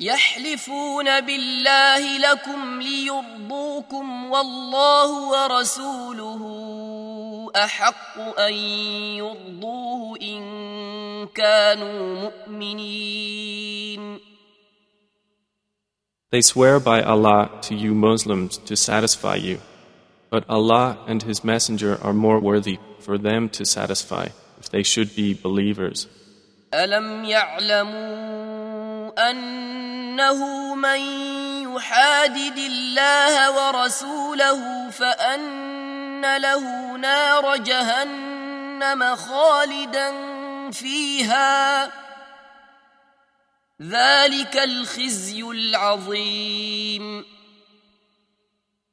[0.00, 6.42] يحلفون بالله لكم ليرضوكم والله ورسوله
[7.56, 8.54] أحق أن
[9.22, 10.42] يرضوه إن
[11.34, 14.20] كانوا مؤمنين
[16.30, 19.60] They swear by Allah to you Muslims to satisfy you,
[20.30, 24.26] but Allah and His Messenger are more worthy for them to satisfy
[24.58, 26.08] if they should be believers.
[26.74, 28.67] ألم يعلموا
[29.18, 31.00] أنه من
[31.74, 40.10] يحادد الله ورسوله فأن له نار جهنم خالدا
[40.70, 41.90] فيها
[43.82, 47.24] ذلك الخزي العظيم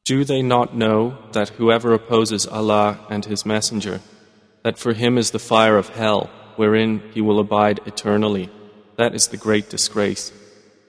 [0.04, 4.02] Do they not know that whoever opposes Allah and His Messenger,
[4.64, 8.50] that for him is the fire of hell, wherein he will abide eternally?
[8.98, 10.32] That is the great disgrace.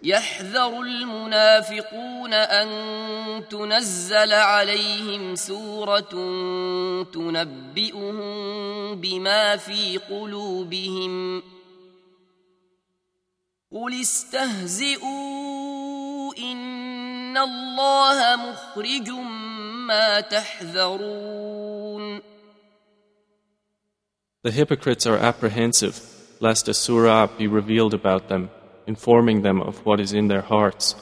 [0.05, 2.69] يحذر المنافقون أن
[3.49, 6.11] تنزل عليهم سورة
[7.13, 8.17] تنبئهم
[9.01, 11.43] بما في قلوبهم
[13.73, 15.03] قل استهزئوا
[16.39, 19.11] إن الله مخرج
[19.89, 22.23] ما تحذرون
[24.45, 26.01] The hypocrites are apprehensive
[26.41, 28.51] lest a surah be revealed about them,
[28.87, 30.95] informing them of what is in their hearts.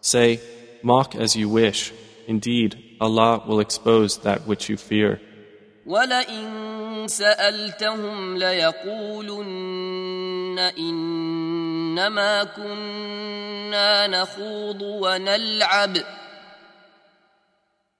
[0.00, 0.40] Say,
[0.82, 1.92] mock as you wish.
[2.26, 5.20] Indeed, Allah will expose that which you fear.
[5.86, 9.78] ولئن سألتهم ليقولن
[10.78, 15.96] إنما كنا نخوض ونلعب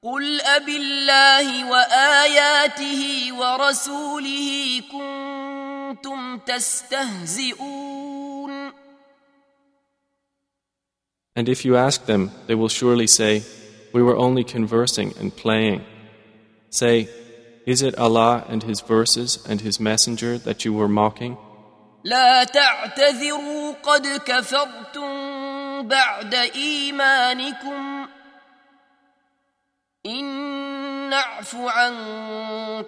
[0.03, 4.81] قل أب الله وآياته ورسوله
[5.85, 8.01] كنتم تستهزئون
[11.37, 13.43] And if you ask them, they will surely say,
[13.95, 15.81] We were only conversing and playing.
[16.71, 17.09] Say,
[17.67, 21.37] Is it Allah and His verses and His Messenger that you were mocking?
[22.05, 28.07] لا تعتذروا قد كفرتم بعد إيمانكم
[30.07, 30.64] إن
[31.11, 31.95] نعف عن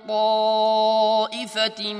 [0.08, 1.92] طائفة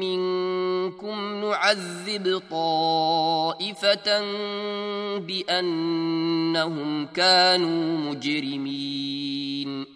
[0.00, 4.20] منكم نعذب طائفة
[5.18, 9.86] بأنهم كانوا مجرمين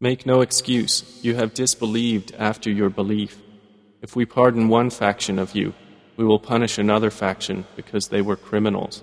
[0.00, 3.40] Make no excuse, you have disbelieved after your belief.
[4.02, 5.72] If we pardon one faction of you,
[6.18, 9.02] we will punish another faction because they were criminals.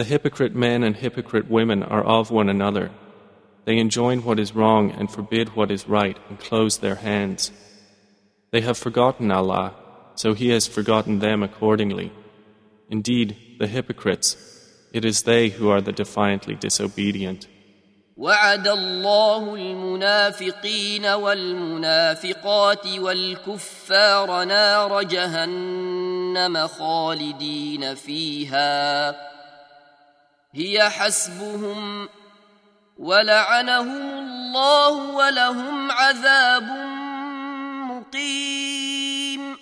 [0.00, 2.90] The hypocrite men and hypocrite women are of one another.
[3.64, 7.50] They enjoin what is wrong and forbid what is right and close their hands.
[8.52, 9.74] They have forgotten Allah,
[10.14, 12.12] so He has forgotten them accordingly.
[12.90, 14.36] Indeed, the hypocrites,
[14.92, 17.48] it is they who are the defiantly disobedient.
[18.16, 29.29] وعد الله المنافقين والمنافقات والكفار نار جهنم خالدين فيها
[30.54, 32.08] هي حسبهم
[32.98, 36.62] ولعنهم الله ولهم عذاب
[37.90, 39.56] مقيم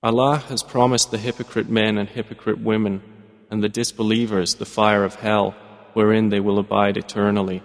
[0.00, 3.02] Allah has promised the hypocrite men and hypocrite women
[3.50, 5.54] and the disbelievers the fire of hell
[5.92, 7.62] wherein they will abide eternally.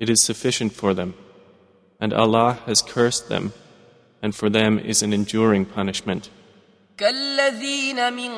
[0.00, 1.14] It is sufficient for them.
[2.00, 3.52] And Allah has cursed them,
[4.22, 6.30] and for them is an enduring punishment.
[6.96, 8.30] كالذين من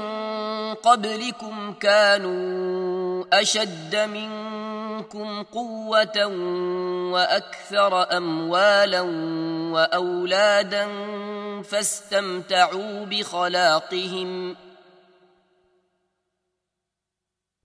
[0.73, 6.25] قبلكم كانوا أشد منكم قوة
[7.13, 9.01] وأكثر أموالا
[9.71, 10.87] وأولادا
[11.63, 14.70] فاستمتعوا بخلاقهم ۖ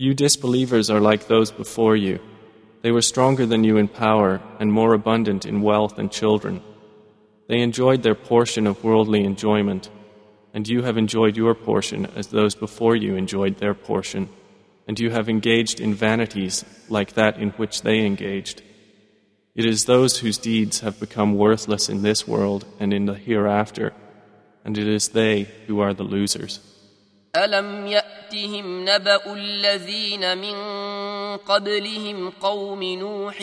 [0.00, 2.20] You disbelievers are like those before you.
[2.80, 6.62] They were stronger than you in power and more abundant in wealth and children.
[7.48, 9.90] They enjoyed their portion of worldly enjoyment,
[10.54, 14.30] and you have enjoyed your portion as those before you enjoyed their portion,
[14.88, 18.62] and you have engaged in vanities like that in which they engaged.
[19.54, 23.92] It is those whose deeds have become worthless in this world and in the hereafter,
[24.64, 26.69] and it is they who are the losers.
[27.36, 30.56] ألم يأتهم نبأ الذين من
[31.36, 33.40] قبلهم قوم نوح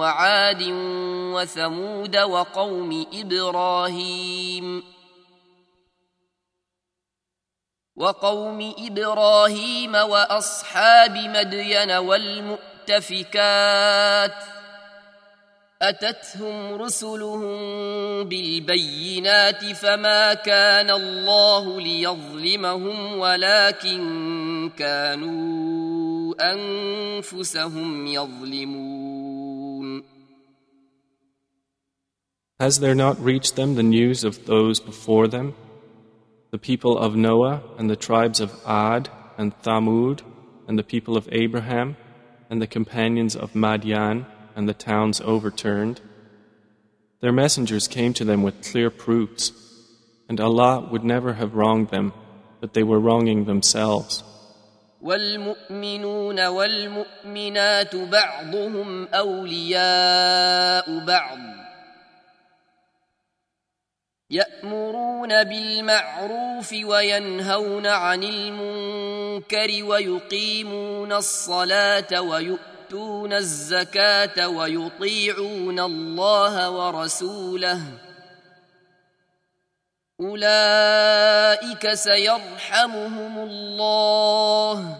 [0.00, 0.62] وعاد
[1.34, 4.82] وثمود وقوم إبراهيم
[7.96, 13.30] وقوم إبراهيم وأصحاب مدين والمؤتفكات
[14.56, 14.59] ۖ
[15.81, 17.53] أتتهم رسلهم
[18.23, 28.95] بالبينات فما كان الله ليظلمهم ولكن كانوا أنفسهم يظلمون
[32.57, 35.53] Has there not reached them the news of those before them?
[36.51, 40.21] The people of Noah and the tribes of Ad and Thamud
[40.65, 41.97] and the people of Abraham
[42.49, 46.01] and the companions of Madian and the towns overturned.
[47.21, 49.51] Their messengers came to them with clear proofs,
[50.29, 52.13] and Allah would never have wronged them,
[52.61, 54.23] but they were wronging themselves.
[55.01, 61.39] والمؤمنون والمؤمنات بعضهم أولياء بعض
[64.29, 72.21] يأمرون بالمعروف وينهون عن المنكر ويقيمون الصلاة
[72.89, 77.81] ويؤتون الزكاة ويطيعون الله ورسوله
[80.21, 84.97] أولئك سيرحمهم الله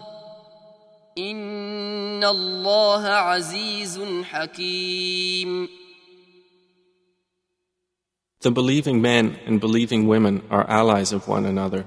[1.18, 5.68] إن الله عزيز حكيم
[8.40, 11.86] The believing men and believing women are allies of one another.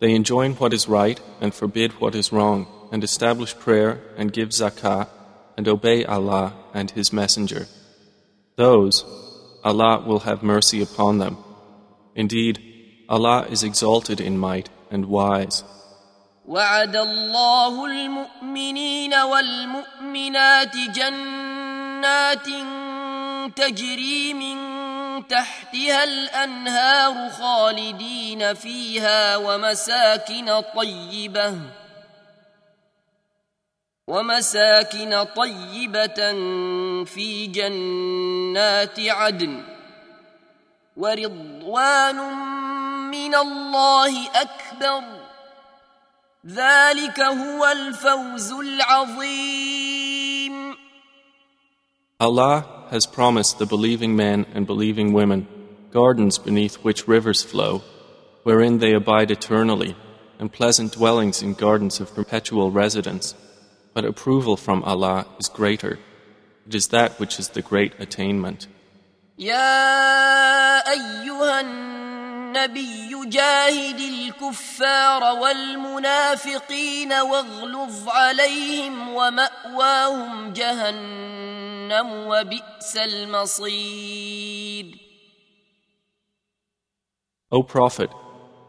[0.00, 4.50] They enjoin what is right and forbid what is wrong, and establish prayer and give
[4.50, 5.08] zakah,
[5.56, 7.66] and obey Allah and His Messenger.
[8.56, 9.04] Those,
[9.64, 11.36] Allah will have mercy upon them.
[12.14, 12.58] Indeed,
[13.08, 15.64] Allah is exalted in might and wise.
[16.46, 22.46] وعد الله المؤمنين والمؤمنات جنات
[23.56, 24.56] تجري من
[25.28, 31.58] تحتها الأنهار خالدين فيها ومساكن طيبة
[34.08, 36.32] ومساكن طيبة
[37.04, 39.64] في جنات عدن
[40.96, 42.16] ورضوان
[43.10, 45.02] من الله أكبر
[46.46, 50.02] ذلك هو الفوز العظيم
[52.20, 55.48] Allah has promised the believing men and believing women
[55.92, 57.82] gardens beneath which rivers flow,
[58.44, 59.94] wherein they abide eternally,
[60.38, 63.34] and pleasant dwellings in gardens of perpetual residence.
[63.96, 65.98] But approval from Allah is greater.
[66.66, 68.66] It is that which is the great attainment.
[69.38, 84.98] يا أيها النبي جاهد الكفار والمنافقين واغلظ عليهم ومأواهم جهنم جهنم وبئس المصير
[87.50, 88.10] O Prophet,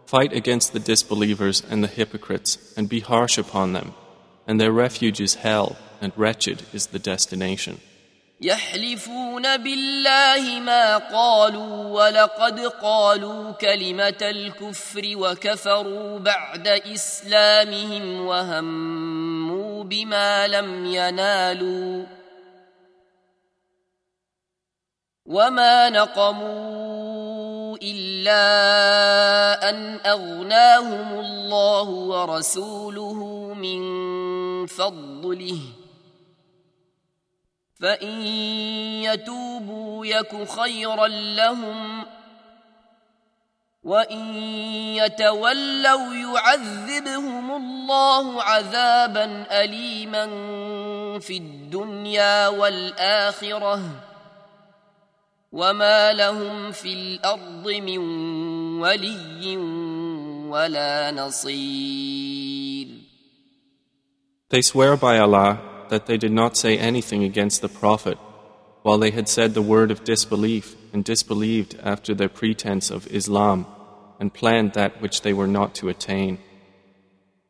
[0.06, 3.94] fight against the disbelievers and the hypocrites and be harsh upon them,
[4.48, 7.80] and their refuge is hell, and wretched is the destination.
[8.42, 22.06] يحلفون بالله ما قالوا ولقد قالوا كلمة الكفر وكفروا بعد إسلامهم وهموا بما لم ينالوا
[25.26, 27.37] وما نقموا
[28.29, 33.25] الا أن أغناهم الله ورسوله
[33.55, 33.81] من
[34.67, 35.61] فضله.
[37.81, 38.23] فإن
[39.03, 42.07] يتوبوا يك خيرا لهم
[43.83, 44.35] وإن
[44.95, 50.27] يتولوا يعذبهم الله عذابا اليما
[51.19, 54.08] في الدنيا والآخرة.
[55.52, 57.98] وما لهم في الأرض من
[58.82, 59.58] ولي
[60.50, 62.88] ولا نصير
[64.50, 68.18] They swear by Allah that they did not say anything against the Prophet
[68.84, 73.66] while they had said the word of disbelief and disbelieved after their pretense of Islam
[74.20, 76.38] and planned that which they were not to attain.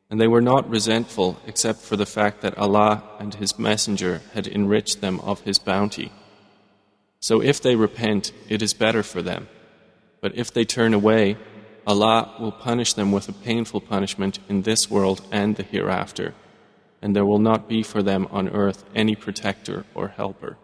[0.10, 4.48] And they were not resentful except for the fact that Allah and His Messenger had
[4.48, 6.12] enriched them of His bounty.
[7.20, 9.48] So if they repent, it is better for them.
[10.22, 11.38] But if they turn away,
[11.86, 16.34] Allah will punish them with a painful punishment in this world and the hereafter,
[17.02, 20.58] and there will not be for them on earth any protector or helper.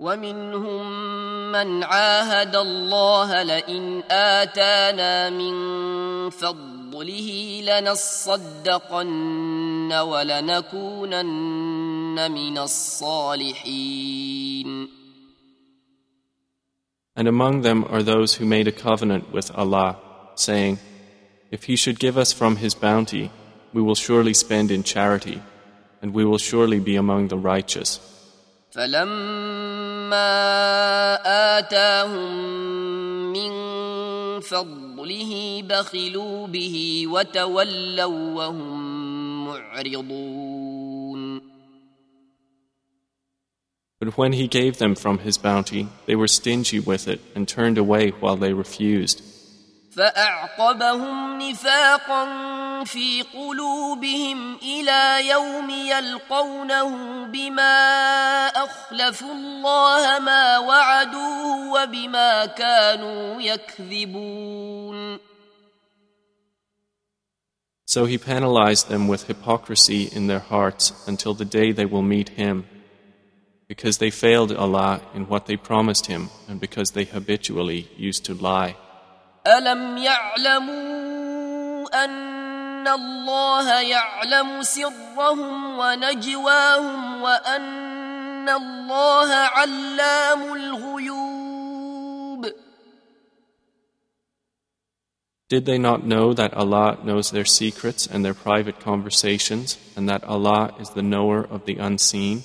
[0.00, 9.12] ومنهم من عاهد الله لئن آتانا من فضله لنصدقن
[9.92, 11.10] ولنكونن
[12.32, 14.30] من الصالحين
[17.16, 19.98] And among them are those who made a covenant with Allah,
[20.36, 20.78] saying,
[21.50, 23.30] If He should give us from His bounty,
[23.72, 25.42] we will surely spend in charity,
[26.00, 28.00] and we will surely be among the righteous.
[28.70, 30.30] فلما
[31.58, 32.32] آتاهم
[33.32, 33.50] من
[34.40, 40.63] فضله بخلوا به وتولوا وهم معرضون
[44.00, 47.76] But when he gave them from his bounty, they were stingy with it and turned
[47.76, 49.22] away while they refused.
[49.96, 52.24] فأعقبهم نفاقا
[52.84, 65.18] في قلوبهم إلى يوم يلقونه بما أخلفوا الله ما وعدوه وبما كانوا يكذبون.
[67.86, 72.28] So he penalized them with hypocrisy in their hearts until the day they will meet
[72.30, 72.64] him
[73.68, 78.34] because they failed Allah in what they promised Him and because they habitually used to
[78.34, 78.74] lie.
[79.46, 81.60] ألم يعلموا
[82.04, 91.40] أن الله يعلم سرهم ونجواهم وأن الله علام الغيوب
[95.48, 100.22] Did they not know that Allah knows their secrets and their private conversations, and that
[100.22, 102.44] Allah is the knower of the unseen?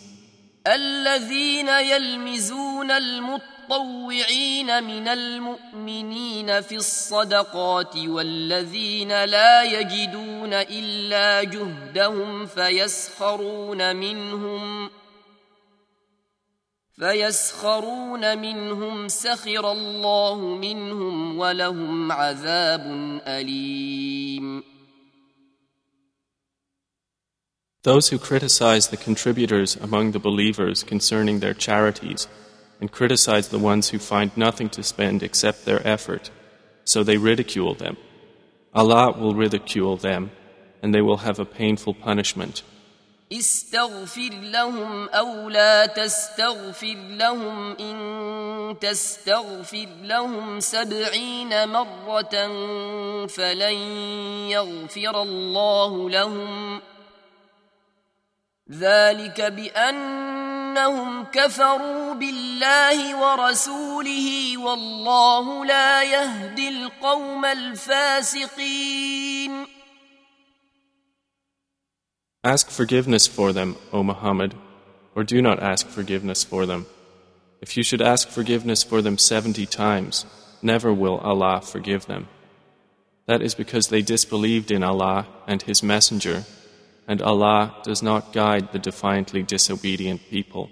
[0.74, 14.90] الذين يلمزون المطوعين من المؤمنين في الصدقات والذين لا يجدون إلا جهدهم فيسخرون منهم ۖ
[17.00, 22.82] فيسخرون منهم سخر الله منهم ولهم عذاب
[23.26, 24.64] أليم
[27.85, 32.27] Those who criticize the contributors among the believers concerning their charities
[32.81, 36.31] and criticize the ones who find nothing to spend except their effort,
[36.83, 37.97] so they ridicule them.
[38.73, 40.31] Allah will ridicule them,
[40.81, 42.63] and they will have a painful punishment.
[43.31, 52.35] استغفر لهم أو لا تستغفر لهم إن تستغفر لهم سبعين مرة
[53.27, 53.77] فلن
[54.49, 56.81] يغفر الله لهم
[58.71, 68.85] ذلك بأنهم كفروا بالله ورسوله والله لا يهدي القوم الفاسقين
[72.43, 74.53] Ask forgiveness for them, O Muhammad,
[75.15, 76.85] or do not ask forgiveness for them.
[77.59, 80.25] If you should ask forgiveness for them seventy times,
[80.61, 82.27] never will Allah forgive them.
[83.25, 86.43] That is because they disbelieved in Allah and His Messenger,
[87.09, 90.69] and Allah does not guide the defiantly disobedient people.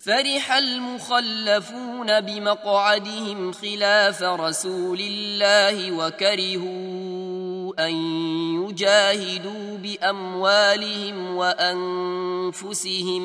[0.00, 7.94] فرح المخلفون بمقعدهم خلاف رسول الله وكرهوا أن
[8.64, 13.24] يجاهدوا بأموالهم وأنفسهم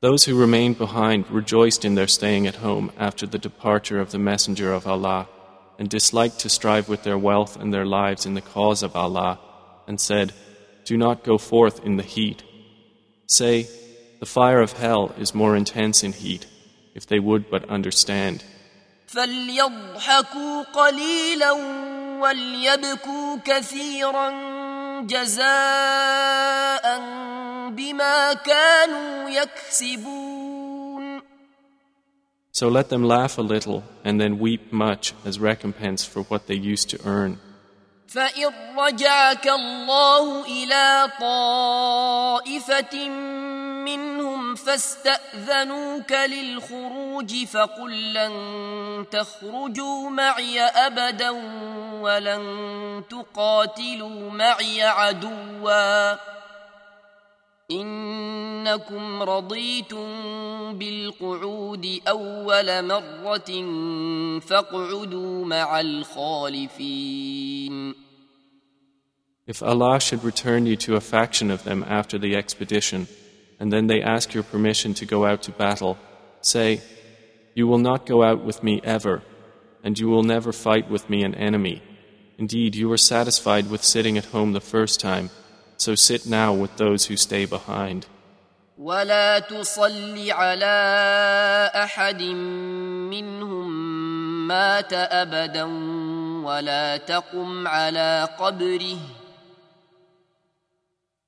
[0.00, 4.18] Those who remained behind rejoiced in their staying at home after the departure of the
[4.18, 5.28] Messenger of Allah,
[5.78, 9.40] and disliked to strive with their wealth and their lives in the cause of Allah,
[9.86, 10.32] and said,
[10.84, 12.42] Do not go forth in the heat.
[13.26, 13.66] Say,
[14.20, 16.46] The fire of hell is more intense in heat,
[16.94, 18.44] if they would but understand.
[19.06, 21.52] فليضحكوا قليلا
[22.20, 24.30] وليبكوا كثيرا
[25.00, 26.84] جزاء
[27.69, 31.21] بما كانوا يكسبون
[32.51, 36.55] So let them laugh a little and then weep much as recompense for what they
[36.55, 37.37] used to earn.
[38.07, 43.09] فإن رجعك الله إلى طائفة
[43.85, 51.29] منهم فاستأذنوك للخروج فقل لن تخرجوا معي أبدا
[52.01, 56.38] ولن تقاتلوا معي عدواً
[57.70, 60.08] إنكم رضيتم
[60.78, 63.50] بالقعود أول مرة
[64.40, 67.24] فاقعدوا مع الخالفين
[69.46, 73.06] If Allah should return you to a faction of them after the expedition,
[73.60, 75.98] and then they ask your permission to go out to battle,
[76.40, 76.80] say,
[77.54, 79.22] You will not go out with me ever,
[79.82, 81.82] and you will never fight with me an enemy.
[82.38, 85.28] Indeed, you were satisfied with sitting at home the first time,
[85.78, 88.06] so sit now with those who stay behind.
[88.78, 90.76] ولا تصل على
[91.74, 92.22] احد
[93.12, 93.68] منهم
[94.48, 95.64] مات ابدا
[96.44, 98.98] ولا تقم على قبره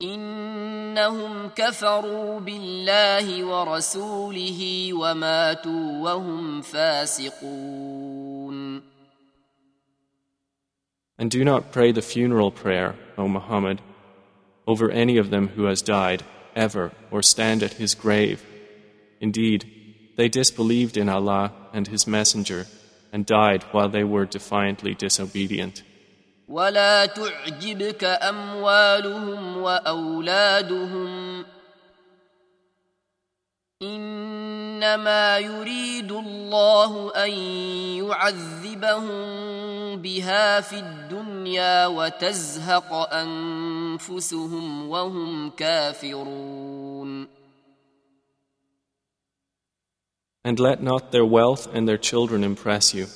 [0.02, 8.16] انهم كفروا بالله ورسوله وماتوا وهم فاسقون
[11.18, 13.80] And do not pray the funeral prayer, O Muhammad,
[14.70, 18.44] over any of them who has died, ever, or stand at his grave.
[19.20, 19.64] Indeed,
[20.16, 22.66] they disbelieved in Allah and His Messenger
[23.12, 25.82] and died while they were defiantly disobedient.
[26.48, 31.44] ولا تعجبك أموالهم وأولادهم
[33.82, 37.30] انما يريد الله ان
[38.04, 39.06] يعذبهم
[39.96, 47.26] بها في الدنيا وتزهق انفسهم وهم كافرون
[50.44, 53.06] And let not their wealth and their children impress you.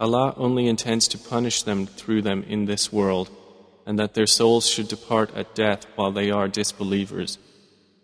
[0.00, 3.28] Allah only intends to punish them through them in this world,
[3.86, 7.36] and that their souls should depart at death while they are disbelievers.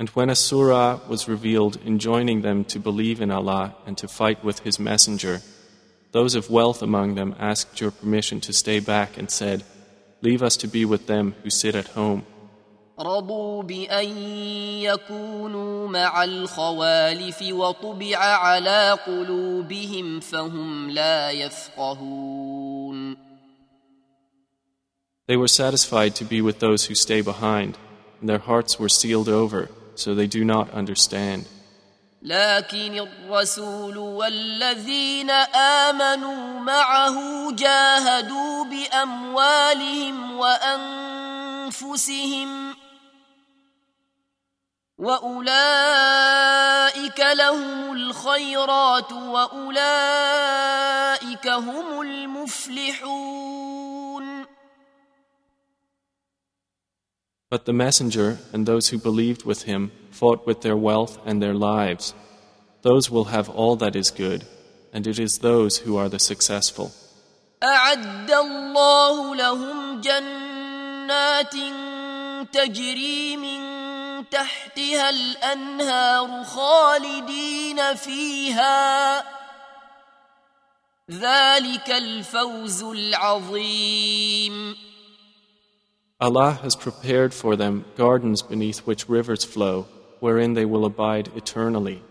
[0.00, 4.44] And when a surah was revealed enjoining them to believe in Allah and to fight
[4.44, 5.40] with His Messenger,
[6.12, 9.64] those of wealth among them asked your permission to stay back and said,
[10.22, 12.24] Leave us to be with them who sit at home.
[12.98, 14.08] رضوا بأن
[14.82, 23.16] يكونوا مع الخوالف وطبع على قلوبهم فهم لا يفقهون
[25.28, 27.76] They were satisfied to be with those who stay behind,
[28.20, 29.68] and their hearts were sealed over,
[30.01, 31.45] So they do not understand.
[32.23, 35.29] لكن الرسول والذين
[35.89, 42.11] آمنوا معه جاهدوا بأموالهم وأنفسهم
[44.97, 45.99] وأولئك
[47.19, 49.87] لهم الخيرات وأولئك
[51.47, 53.51] هم المفلحون
[57.50, 61.54] But the Messenger and those who believed with him fought with their wealth and their
[61.54, 62.14] lives.
[62.82, 64.44] Those will have all that is good,
[64.92, 66.92] and it is those who are the successful.
[67.62, 71.54] أعد الله لهم جنات
[72.52, 73.60] تجري من
[74.30, 79.24] تحتها الأنهار خالدين فيها
[81.10, 84.76] ذلك الفوز العظيم
[86.20, 89.86] Allah has prepared for them gardens beneath which rivers flow,
[90.20, 92.02] wherein they will abide eternally.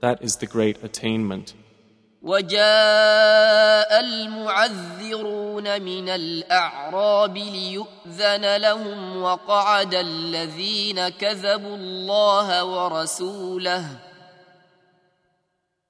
[0.00, 1.54] That is the great attainment.
[2.24, 13.86] وجاء المعذرون من الأعراب ليؤذن لهم وقعد الذين كذبوا الله ورسوله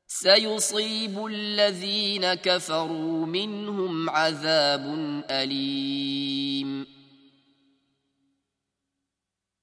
[0.07, 4.85] سيصيب الذين كفروا منهم عذاب
[5.31, 6.87] أليم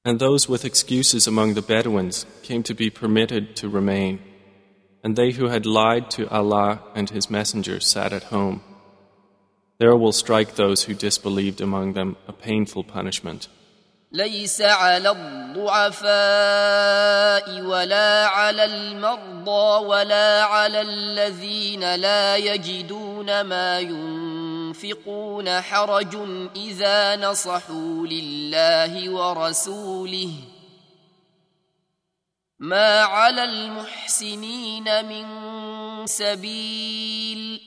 [0.06, 4.20] And those with excuses among the Bedouins came to be permitted to remain.
[5.04, 8.64] And they who had lied to Allah and His Messenger sat at home.
[9.80, 13.48] There will strike those who disbelieved among them a painful punishment.
[14.14, 16.06] ليس على الضعفاء
[17.62, 24.35] ولا على المرضى ولا على الذين لا يجدون ما ينفقون
[25.61, 26.17] حرج
[26.57, 30.33] اذا نصحوا لله ورسوله
[32.59, 35.27] ما على المحسنين من
[36.07, 37.61] سبيل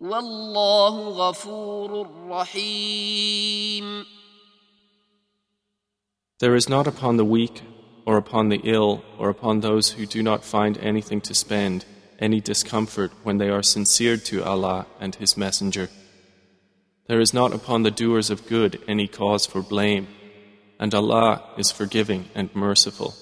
[0.00, 4.06] والله غفور رحيم
[6.38, 7.62] There is not upon the weak,
[8.04, 11.86] or upon the ill, or upon those who do not find anything to spend,
[12.19, 15.89] any discomfort when they are sincere to Allah and His Messenger.
[17.07, 20.07] There is not upon the doers of good any cause for blame,
[20.79, 23.13] and Allah is forgiving and merciful.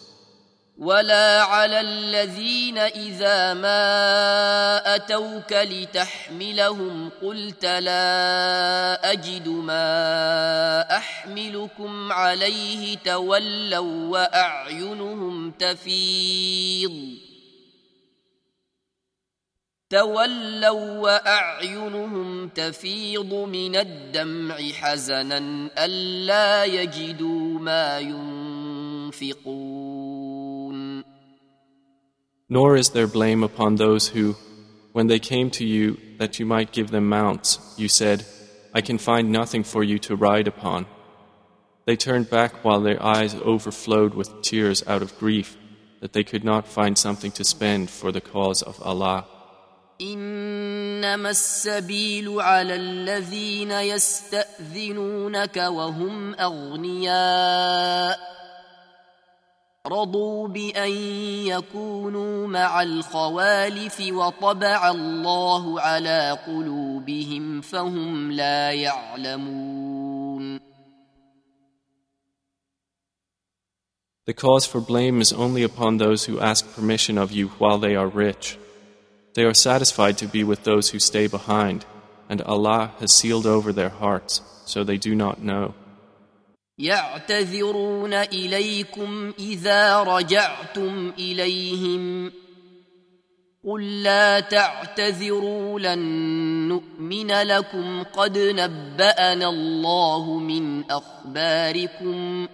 [0.80, 15.52] ولا على الذين إذا ما أتوك لتحملهم قلت لا أجد ما أحملكم عليه تولوا وأعينهم
[15.52, 17.23] تفيض
[19.94, 29.70] تولوا وأعينهم تفيض من الدمع حزنا ألا يجدوا ما ينفقون
[32.52, 34.36] Nor is there blame upon those who,
[34.92, 38.26] when they came to you that you might give them mounts, you said,
[38.74, 40.88] I can find nothing for you to ride upon.
[41.86, 45.58] They turned back while their eyes overflowed with tears out of grief
[46.02, 49.28] that they could not find something to spend for the cause of Allah.
[50.01, 58.19] إنما السبيل على الذين يستأذنونك وهم أغنياء
[59.87, 60.91] رضوا بأن
[61.47, 69.95] يكونوا مع الخوالف وطبع الله على قلوبهم فهم لا يعلمون
[74.27, 77.95] The cause for blame is only upon those who ask permission of you while they
[77.95, 78.57] are rich.
[79.36, 81.86] They are satisfied to be with those who stay behind,
[82.30, 85.74] and Allah has sealed over their hearts, so they do not know.
[86.80, 92.32] يعتذرون إليكم إذا رجعتم إليهم
[93.68, 96.00] قل لا تعتذروا لن
[96.68, 102.50] نؤمن لكم قد نبأنا الله من أخباركم ۖ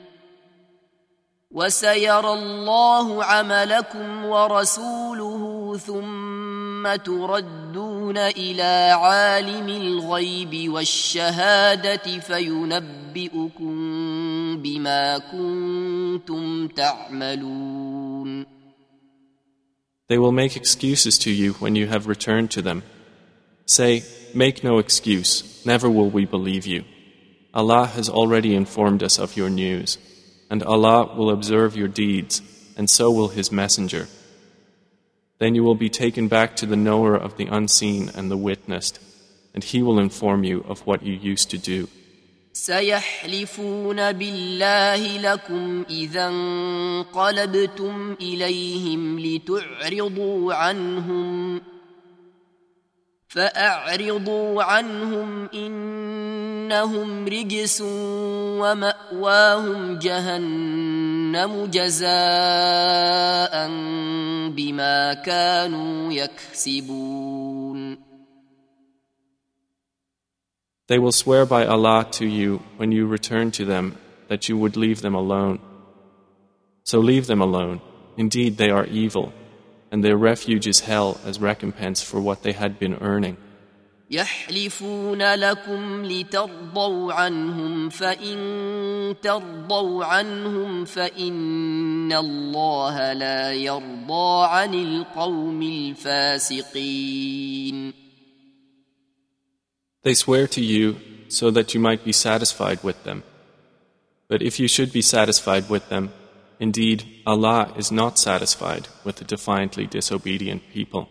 [1.51, 13.75] وسيرى الله عملكم ورسوله ثم تردون الى عالم الغيب والشهاده فينبئكم
[14.61, 18.45] بما كنتم تعملون
[20.07, 22.83] They will make excuses to you when you have returned to them.
[23.65, 24.03] Say,
[24.35, 26.83] Make no excuse, never will we believe you.
[27.55, 29.97] Allah has already informed us of your news.
[30.49, 32.41] and Allah will observe your deeds,
[32.77, 34.07] and so will His Messenger.
[35.39, 38.99] Then you will be taken back to the knower of the unseen and the witnessed,
[39.53, 41.87] and He will inform you of what you used to do.
[42.53, 51.61] سيحلفون بالله لكم إذا انقلبتم إليهم لتعرضوا عنهم
[53.29, 57.81] فأعرضوا عنهم إنهم رجس
[58.61, 62.07] ومأواهم جهنم جزاء
[64.49, 67.97] بما كانوا يكسبون
[70.87, 74.77] They will swear by Allah to you when you return to them that you would
[74.77, 75.59] leave them alone.
[76.83, 77.81] So leave them alone.
[78.17, 79.33] Indeed, they are evil.
[79.91, 83.37] and their refuge is hell as recompense for what they had been earning.
[84.11, 97.25] يحلفون لكم لترضوا عنهم فإن ترضوا عنهم فإن الله لا يرضى عن القوم الفاسقين.
[100.03, 103.23] They swear to you so that you might be satisfied with them.
[104.27, 106.11] But if you should be satisfied with them,
[106.59, 111.07] Indeed, Allah is not satisfied with the defiantly disobedient people.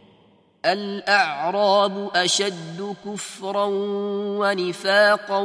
[0.65, 3.65] الأعراب أشد كفرا
[4.41, 5.39] ونفاقا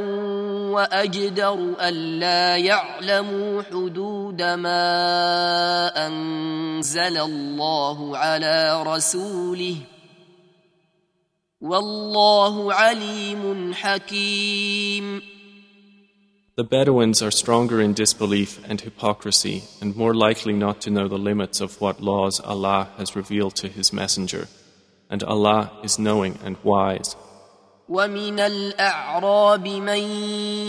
[0.71, 9.75] وأجدر ألا يعلموا حدود ما أنزل الله على رسوله
[11.61, 15.21] والله عليم حكيم
[16.59, 21.17] The Bedouins are stronger in disbelief and hypocrisy and more likely not to know the
[21.17, 24.49] limits of what laws Allah has revealed to His Messenger.
[25.09, 27.15] And Allah is knowing and wise.
[27.89, 30.03] ومن الأعراب من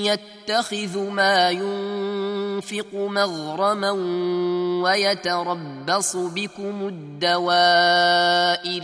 [0.09, 3.91] يتخذ ما ينفق مغرما
[4.83, 8.83] ويتربص بكم الدوائر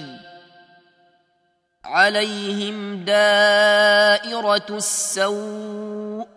[1.84, 6.36] عليهم دائرة السوء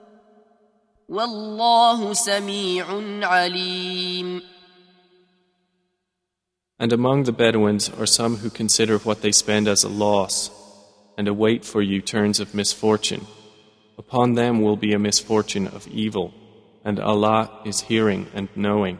[1.10, 2.86] والله سميع
[3.24, 4.42] عليم
[6.82, 10.50] And among the Bedouins are some who consider what they spend as a loss
[11.18, 13.28] and await for you turns of misfortune.
[13.98, 16.34] Upon them will be a misfortune of evil,
[16.86, 19.00] and Allah is hearing and knowing.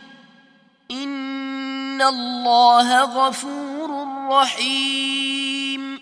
[1.90, 3.90] إن الله غفور
[4.30, 5.98] رحيم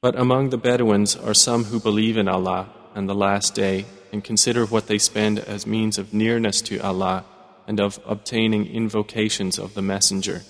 [0.00, 4.22] But among the Bedouins are some who believe in Allah and the Last Day and
[4.22, 7.24] consider what they spend as means of nearness to Allah
[7.66, 10.42] and of obtaining invocations of the Messenger.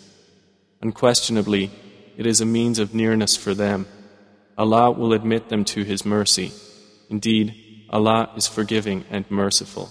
[0.83, 1.71] Unquestionably,
[2.17, 3.87] it is a means of nearness for them.
[4.57, 6.53] Allah will admit them to His mercy.
[7.09, 7.55] Indeed,
[7.91, 9.91] Allah is forgiving and merciful.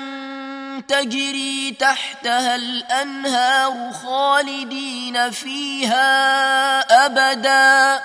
[0.88, 8.02] تجري تحتها الانهار خالدين فيها ابدا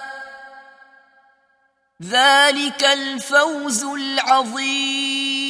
[2.04, 5.42] ذلك الفوز العظيم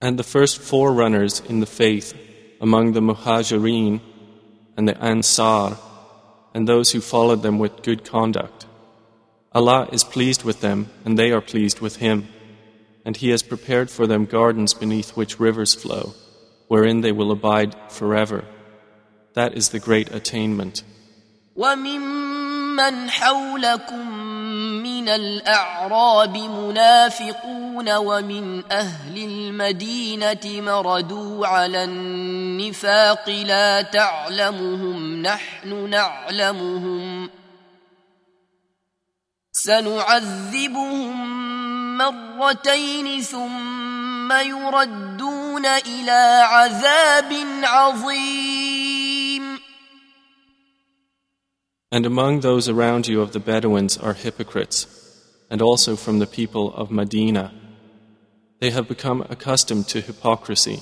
[0.00, 2.14] And the first forerunners in the faith
[2.60, 4.00] among the Muhajirin
[4.76, 5.76] and the Ansar
[6.54, 8.66] and those who followed them with good conduct.
[9.52, 12.28] Allah is pleased with them and they are pleased with Him.
[13.04, 16.14] And He has prepared for them gardens beneath which rivers flow,
[16.68, 18.44] wherein they will abide forever.
[19.34, 20.82] That is the great attainment.
[21.56, 24.08] وممن حولكم
[24.82, 37.30] من الأعراب منافقون ومن أهل المدينة مردوا على النفاق لا تعلمهم نحن نعلمهم
[39.52, 41.38] سنعذبهم
[41.92, 49.58] مرتين ثم يردون إلى عذاب عظيم
[51.90, 54.86] And among those around you of the Bedouins are hypocrites,
[55.50, 57.52] and also from the people of Medina.
[58.60, 60.80] They have become accustomed to hypocrisy.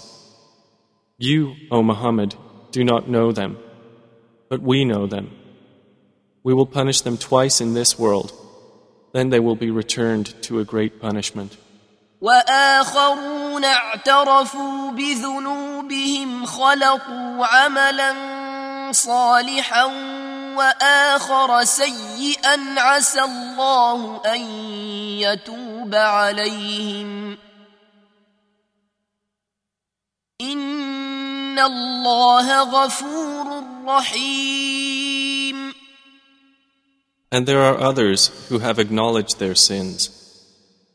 [1.19, 2.35] You, O Muhammad,
[2.73, 3.59] do not know them,
[4.49, 5.31] but we know them.
[6.43, 8.33] We will punish them twice in this world,
[9.13, 11.57] then they will be returned to a great punishment.
[12.21, 18.13] واخرون اعترفوا بذنوبهم خلقوا عملا
[18.93, 19.85] صالحا
[20.57, 24.41] واخر سيئا عسى الله ان
[25.21, 27.39] يتوب عليهم
[30.41, 35.10] ان الله غفور رحيم
[37.31, 40.11] And there are others who have acknowledged their sins.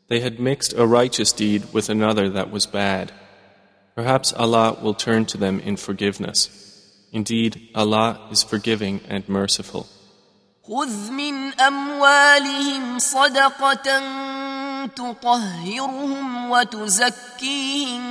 [0.08, 3.12] They had mixed a righteous deed with another that was bad.
[3.94, 6.48] Perhaps Allah will turn to them in forgiveness.
[7.12, 9.86] Indeed, Allah is forgiving and merciful.
[10.62, 13.98] خذ من اموالهم صدقه
[14.86, 18.02] تطهرهم وتزكيهم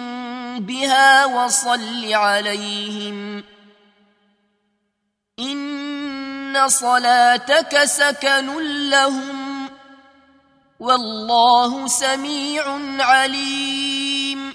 [0.60, 3.44] بها وصل عليهم
[6.56, 8.48] ان صلاتك سكن
[8.90, 9.70] لهم
[10.80, 12.64] والله سميع
[13.00, 14.52] عليم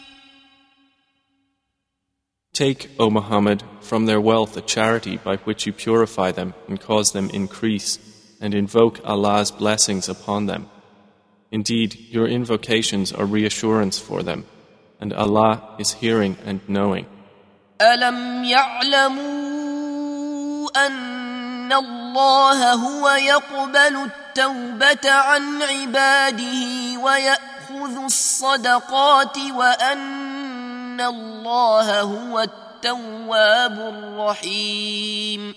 [2.53, 7.12] Take, O Muhammad, from their wealth a charity by which you purify them and cause
[7.12, 7.99] them increase,
[8.41, 10.70] and invoke Allah's blessings upon them.
[11.53, 14.47] Indeed, your invocations are reassurance for them,
[15.03, 17.05] and Allah is hearing and knowing.
[17.81, 19.66] الم يعلموا
[21.70, 35.55] ان الله هو يقبل التوبه عن عباده وياخذ الصدقات وان الله هو التواب الرحيم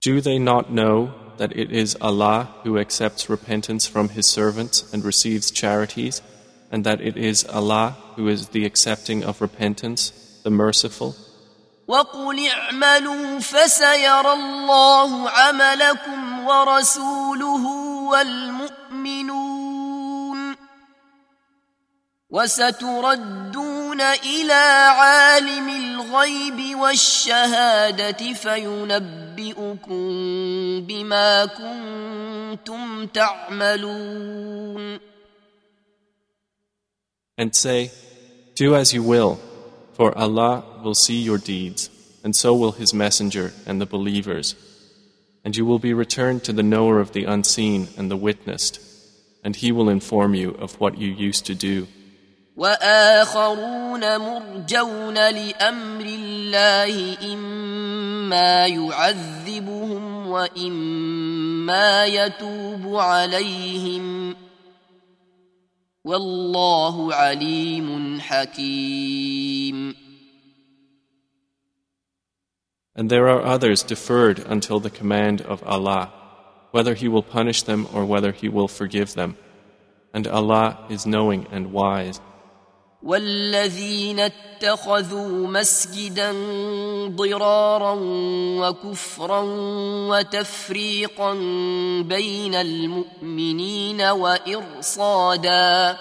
[0.00, 5.02] Do they not know that it is Allah who accepts repentance from His servants and
[5.02, 6.20] receives charities,
[6.70, 10.12] and that it is Allah who is the accepting of repentance,
[10.44, 11.16] the merciful?
[11.89, 17.65] وقل اعملوا فسيرى الله عملكم ورسوله
[18.11, 19.59] والمؤمنون
[22.29, 24.53] وستردون إلى
[25.01, 30.09] عالم الغيب والشهادة فينبئكم
[30.85, 34.99] بما كنتم تعملون.
[37.37, 37.91] And say,
[38.55, 39.48] Do as you will,
[39.98, 41.90] for Allah will see your deeds,
[42.24, 44.54] and so will His Messenger and the believers.
[45.44, 48.80] And you will be returned to the knower of the unseen and the witnessed,
[49.44, 51.86] and He will inform you of what you used to do.
[52.56, 64.36] واخرون مرجون لامر الله اما يعذبهم واما يتوب عليهم
[66.04, 69.94] والله عليم حكيم
[72.96, 76.12] And there are others deferred until the command of Allah,
[76.70, 79.36] whether He will punish them or whether He will forgive them.
[80.12, 82.20] And Allah is knowing and wise.
[83.03, 86.31] والذين اتخذوا مسجدا
[87.07, 87.95] ضرارا
[88.59, 89.41] وكفرا
[90.09, 91.33] وتفريقا
[92.03, 95.97] بين المؤمنين وإرصادا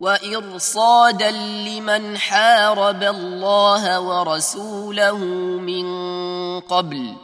[0.00, 5.18] وإرصادا لمن حارب الله ورسوله
[5.58, 5.86] من
[6.60, 7.14] قبل.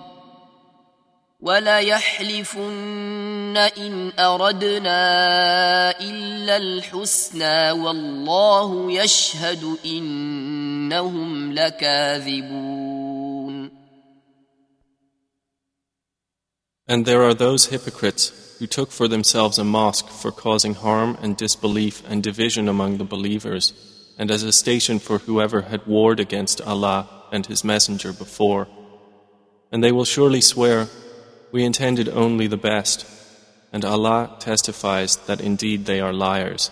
[1.45, 2.67] وليحلفن
[3.57, 4.99] ان اردنا
[5.99, 12.95] الا الحسنى والله يشهد انهم لكاذبون
[16.87, 21.35] And there are those hypocrites who took for themselves a mosque for causing harm and
[21.35, 23.73] disbelief and division among the believers,
[24.19, 28.67] and as a station for whoever had warred against Allah and His Messenger before.
[29.71, 30.87] And they will surely swear,
[31.51, 33.05] We intended only the best,
[33.71, 36.71] and Allah testifies that indeed they are liars.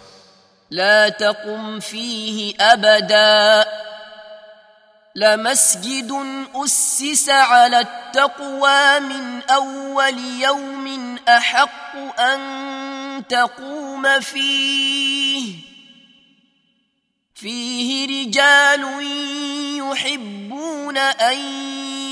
[0.71, 3.65] لا تقم فيه ابدا
[5.15, 6.11] لمسجد
[6.55, 15.55] اسس على التقوى من اول يوم احق ان تقوم فيه
[17.35, 18.83] فيه رجال
[19.77, 21.37] يحبون ان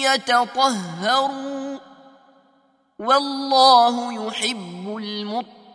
[0.01, 1.54] يتطهروا
[2.99, 4.97] والله يحب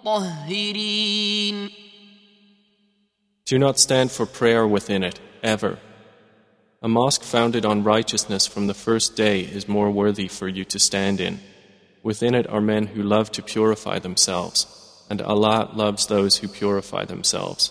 [0.05, 1.71] المطهرين
[3.45, 5.79] Do not stand for prayer within it, ever.
[6.83, 10.79] A mosque founded on righteousness from the first day is more worthy for you to
[10.81, 11.39] stand in.
[12.03, 14.67] Within it are men who love to purify themselves,
[15.09, 17.71] and Allah loves those who purify themselves.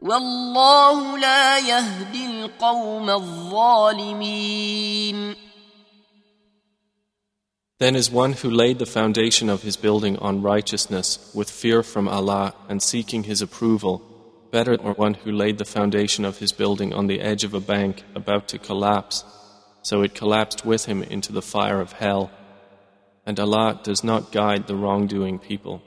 [0.00, 4.64] والله لا يهدي القوم الظالمين
[7.80, 12.08] Then is one who laid the foundation of his building on righteousness with fear from
[12.08, 14.02] Allah and seeking his approval
[14.54, 17.60] better than one who laid the foundation of his building on the edge of a
[17.60, 19.24] bank about to collapse,
[19.82, 22.30] so it collapsed with him into the fire of hell.
[23.26, 25.82] And Allah does not guide the wrongdoing people.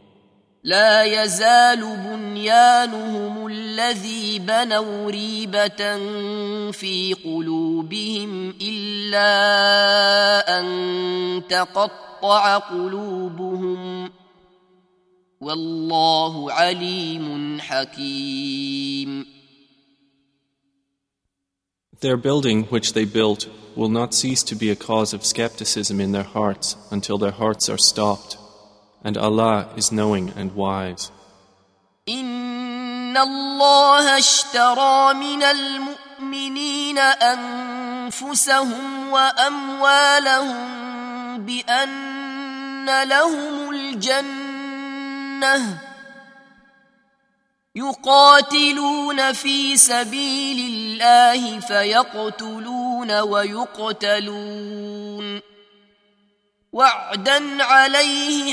[0.64, 5.98] لا يزال بنيانهم الذي بنوا ريبة
[6.70, 9.28] في قلوبهم إلا
[10.60, 14.10] أن تقطع قلوبهم
[15.40, 19.26] والله عليم حكيم
[22.00, 26.12] Their building which they built will not cease to be a cause of skepticism in
[26.12, 28.36] their hearts until their hearts are stopped.
[29.04, 31.10] And Allah is knowing and wise.
[32.08, 40.68] إن الله اشترى من المؤمنين أنفسهم وأموالهم
[41.46, 45.78] بأن لهم الجنة
[47.74, 54.62] يقاتلون في سبيل الله فيقتلون ويقتلون
[56.72, 58.52] وعدا عليه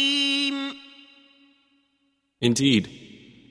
[2.41, 2.89] Indeed,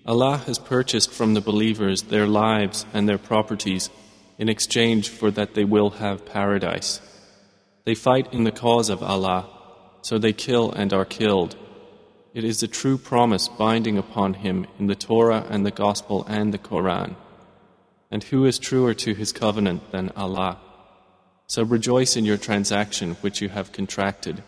[0.04, 3.88] Allah has purchased from the believers their lives and their properties
[4.36, 7.00] in exchange for that they will have paradise.
[7.84, 9.48] They fight in the cause of Allah,
[10.02, 11.56] so they kill and are killed.
[12.34, 16.52] It is a true promise binding upon him in the Torah and the Gospel and
[16.52, 17.16] the Koran.
[18.10, 20.58] And who is truer to his covenant than Allah?
[21.46, 24.42] So rejoice in your transaction which you have contracted,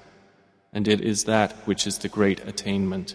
[0.73, 3.14] and it is that which is the great attainment.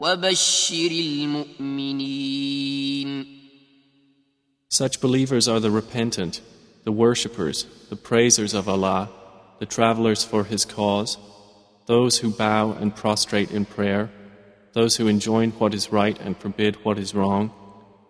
[0.00, 0.90] وبشر
[1.60, 2.30] المؤمنين
[4.72, 6.40] Such believers are the repentant,
[6.84, 9.10] the worshippers, the praisers of Allah,
[9.58, 11.18] the travelers for His cause,
[11.86, 14.10] those who bow and prostrate in prayer,
[14.72, 17.50] those who enjoin what is right and forbid what is wrong,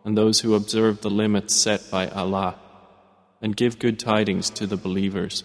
[0.05, 2.57] and those who observe the limits set by Allah,
[3.41, 5.45] and give good tidings to the believers.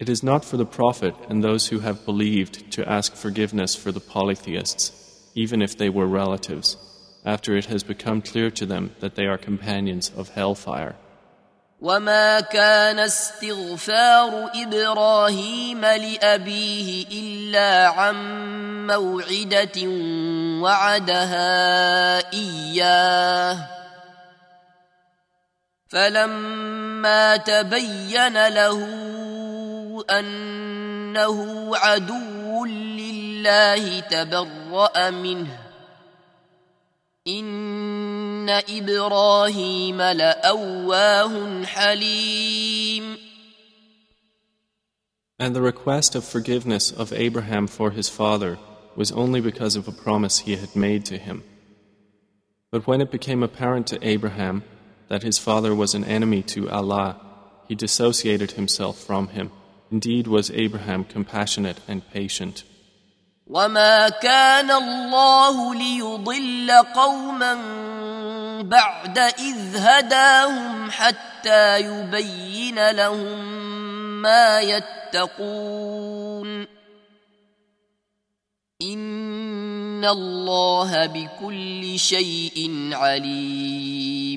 [0.00, 3.92] It is not for the Prophet and those who have believed to ask forgiveness for
[3.92, 4.92] the polytheists,
[5.34, 6.76] even if they were relatives,
[7.24, 10.96] after it has become clear to them that they are companions of hellfire.
[11.80, 18.16] وما كان استغفار ابراهيم لابيه الا عن
[18.86, 19.88] موعده
[20.62, 23.58] وعدها اياه
[25.88, 29.17] فلما تبين له
[30.10, 35.58] انه عدو لله تبرا منه
[37.26, 43.16] ان ابراهيم لاواه حليم
[45.38, 48.58] And the request of forgiveness of Abraham for his father
[48.94, 51.42] was only because of a promise he had made to him.
[52.70, 54.62] But when it became apparent to Abraham
[55.08, 57.20] that his father was an enemy to Allah,
[57.68, 59.50] he dissociated himself from him.
[59.91, 62.63] Indeed, was Abraham compassionate and patient.
[63.49, 67.53] وما كان الله ليضل قوما
[68.61, 73.39] بعد اذ هداهم حتى يبين لهم
[74.21, 76.67] ما يتقون
[78.81, 84.28] ان الله بكل شيء عليم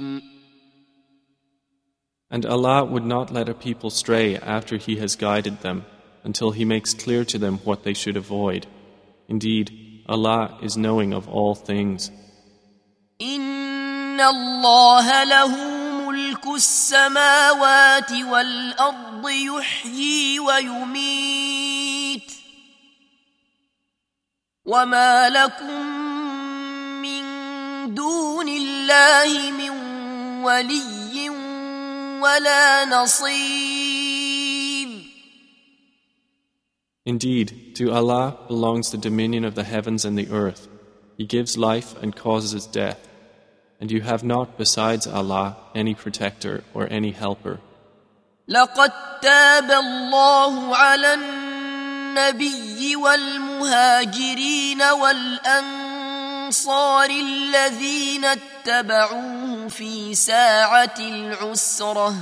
[2.32, 5.86] And Allah would not let a people stray after He has guided them
[6.24, 8.68] until He makes clear to them what they should avoid.
[9.30, 9.72] Indeed,
[10.08, 12.12] Allah is knowing of all things.
[13.22, 15.56] ان الله له
[16.08, 22.32] ملك السماوات والارض يحيي ويميت
[24.66, 25.82] وما لكم
[27.02, 27.24] من
[27.96, 29.70] دون الله من
[30.44, 31.41] ولي
[32.22, 33.88] ولا نصير
[37.08, 40.68] Indeed, to Allah belongs the dominion of the heavens and the earth.
[41.16, 43.08] He gives life and causes death.
[43.80, 47.60] And you have not besides Allah any protector or any helper.
[48.48, 54.82] لقد تاب الله على النبي والمهاجرين
[56.53, 62.15] والانصار الذين اتبعوه في ساعة العسرة.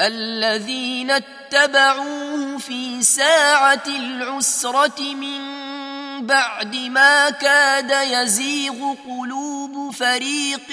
[0.00, 5.42] الذين اتبعوه في ساعة العسرة من
[6.26, 10.70] بعد ما كاد يزيغ قلوب فريق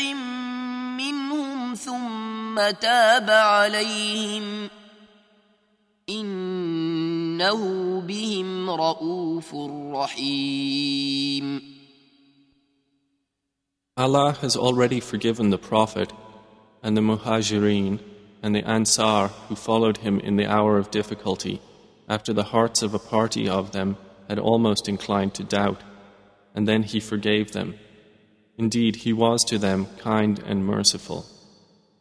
[0.98, 4.70] منهم ثم تاب عليهم.
[7.39, 9.55] انه بهم رءوف
[9.95, 11.75] رحيم
[13.97, 16.13] Allah has already forgiven the Prophet
[16.83, 18.01] and the Muhajireen
[18.43, 21.61] and the Ansar who followed him in the hour of difficulty
[22.09, 23.97] after the hearts of a party of them
[24.29, 25.81] had almost inclined to doubt,
[26.55, 27.79] and then he forgave them.
[28.59, 31.21] Indeed, he was to them kind and merciful.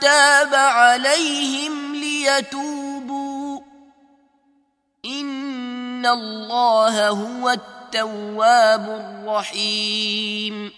[0.00, 3.60] تاب عليهم ليتوبوا
[5.04, 10.70] إن الله هو التواب الرحيم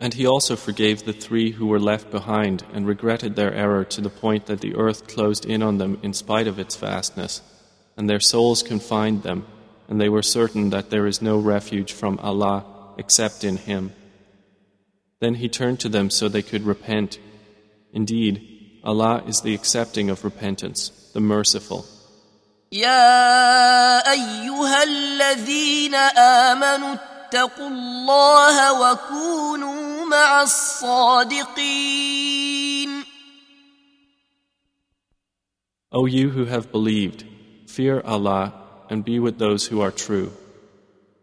[0.00, 4.00] And he also forgave the three who were left behind and regretted their error to
[4.00, 7.40] the point that the earth closed in on them in spite of its vastness,
[7.96, 9.46] and their souls confined them,
[9.88, 12.64] and they were certain that there is no refuge from Allah
[12.98, 13.92] except in Him.
[15.20, 17.18] Then He turned to them so they could repent.
[17.92, 21.84] Indeed, Allah is the accepting of repentance, the merciful.
[22.72, 31.92] يا أيها الذين آمنوا اتقوا الله وكونوا مع الصادقين
[35.94, 37.26] O you who have believed,
[37.66, 38.54] fear Allah
[38.88, 40.32] and be with those who are true.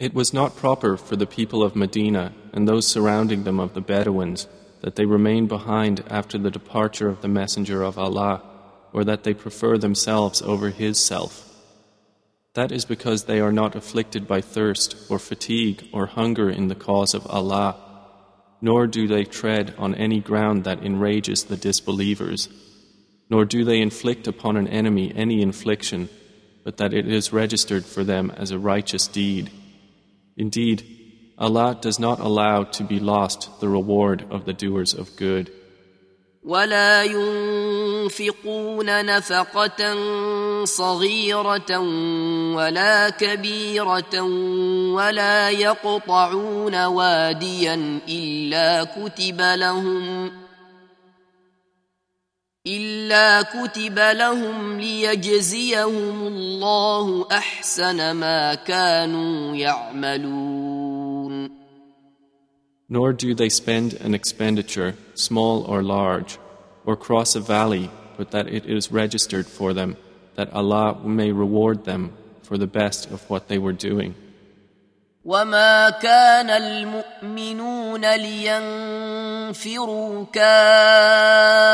[0.00, 3.80] It was not proper for the people of Medina and those surrounding them of the
[3.80, 4.48] Bedouins
[4.80, 8.42] that they remain behind after the departure of the Messenger of Allah,
[8.92, 11.46] or that they prefer themselves over his self.
[12.54, 16.74] That is because they are not afflicted by thirst or fatigue or hunger in the
[16.74, 17.76] cause of Allah
[18.60, 22.48] nor do they tread on any ground that enrages the disbelievers,
[23.30, 26.08] nor do they inflict upon an enemy any infliction,
[26.64, 29.50] but that it is registered for them as a righteous deed.
[30.37, 30.83] Indeed,
[31.37, 35.51] Allah does not allow to be lost the reward of the doers of good.
[36.45, 39.95] ولا ينفقون نفقة
[40.65, 41.79] صغيرة
[42.55, 44.21] ولا كبيرة
[44.93, 50.31] ولا يقطعون واديا إلا كتب لهم
[52.69, 61.49] إلا كتب لهم ليجزيهم الله أحسن ما كانوا يعملون
[62.87, 66.37] Nor do they spend an expenditure, small or large,
[66.85, 69.97] or cross a valley, but that it is registered for them,
[70.35, 72.13] that Allah may reward them
[72.43, 74.13] for the best of what they were doing.
[75.24, 81.66] وما كان المؤمنون لينفروا كافه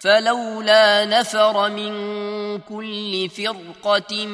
[0.00, 1.92] فلولا نفر من
[2.58, 4.26] كل فرقة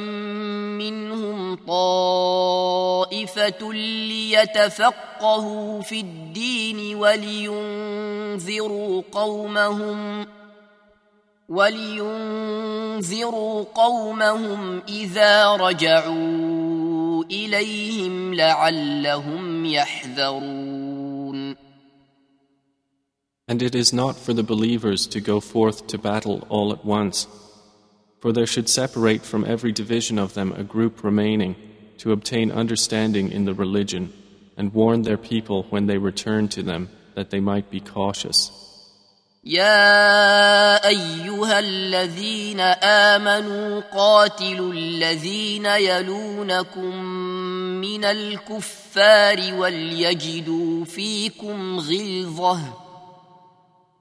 [0.83, 3.73] منهم طائفة
[4.13, 10.27] ليتفقهوا في الدين ولينذروا قومهم
[11.50, 13.24] ولينذروا
[13.64, 21.56] قومهم إذا رجعوا إليهم لعلهم يحذرون
[23.48, 27.28] And it is not for the believers to go forth to battle all at once,
[28.20, 31.56] for there should separate from every division of them a group remaining
[32.00, 34.12] to obtain understanding in the religion
[34.58, 38.59] and warn their people when they return to them that they might be cautious.
[39.45, 46.97] يا ايها الذين امنوا قاتلوا الذين يلونكم
[47.81, 52.61] من الكفار وليجدوا فيكم غلظه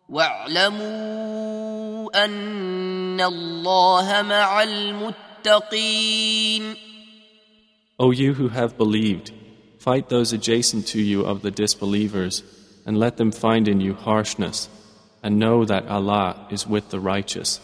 [0.10, 0.90] واعلموا
[2.26, 6.10] ان الله مع المتقين
[7.98, 9.32] O you who have believed,
[9.78, 12.44] fight those adjacent to you of the disbelievers,
[12.86, 14.70] and let them find in you harshness,
[15.23, 17.61] and know that Allah is with the righteous.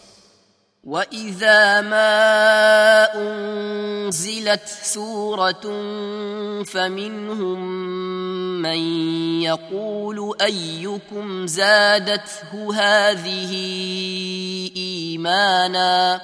[0.83, 5.61] واذا ما انزلت سوره
[6.63, 7.59] فمنهم
[8.61, 8.79] من
[9.41, 13.53] يقول ايكم زادته هذه
[14.75, 16.21] ايمانا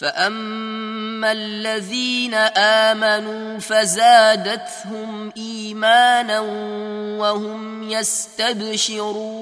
[0.00, 6.40] فاما الذين امنوا فزادتهم ايمانا
[7.20, 9.40] وهم يستبشرون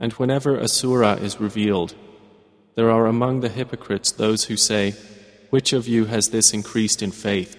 [0.00, 1.94] And whenever a surah is revealed,
[2.74, 4.94] there are among the hypocrites those who say,
[5.50, 7.56] Which of you has this increased in faith?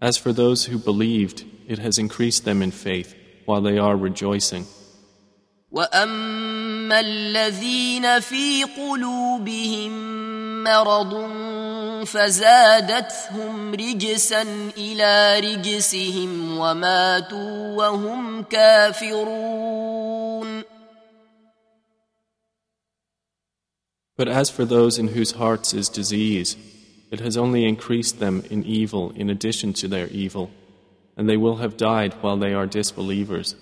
[0.00, 3.14] As for those who believed, it has increased them in faith
[3.44, 4.64] while they are rejoicing.
[6.88, 9.92] واما الذين في قلوبهم
[10.64, 11.14] مرض
[12.06, 14.42] فزادتهم رجسا
[14.76, 19.84] الى رجسهم وماتوا وهم كافرون
[24.16, 26.56] But as for those in whose hearts is disease,
[27.10, 30.52] it has only increased them in evil in addition to their evil,
[31.16, 33.56] and they will have died while they are disbelievers.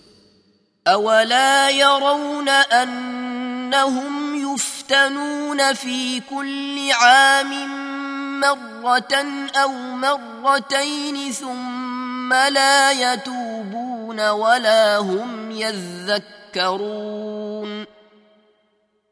[0.87, 7.51] أولا يرون أنهم يفتنون في كل عام
[8.39, 17.07] مرة أو مرتين ثم لا يتوبون ولا هم يذكرون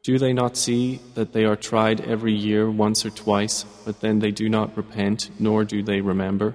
[0.02, 4.20] Do they not see that they are tried every year once or twice, but then
[4.20, 6.54] they do not repent, nor do they remember?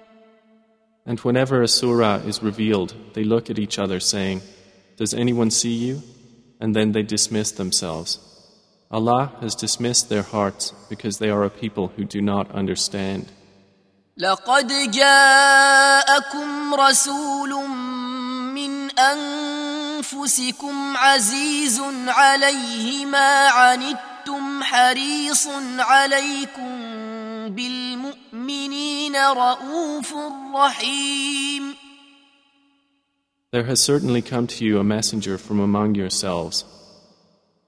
[1.10, 4.42] And whenever a surah is revealed, they look at each other saying,
[4.96, 6.02] Does anyone see you?
[6.60, 8.18] And then they dismiss themselves.
[8.90, 13.26] Allah has dismissed their hearts because they are a people who do not understand.
[14.18, 17.68] لقد جاءكم رسول
[18.54, 25.48] من أنفسكم عزيز عليه ما عنتم حريص
[25.78, 26.99] عليكم
[27.48, 30.14] بالمؤمنين رؤوف
[30.54, 31.74] رحيم
[33.52, 36.64] There has certainly come to you a messenger from among yourselves.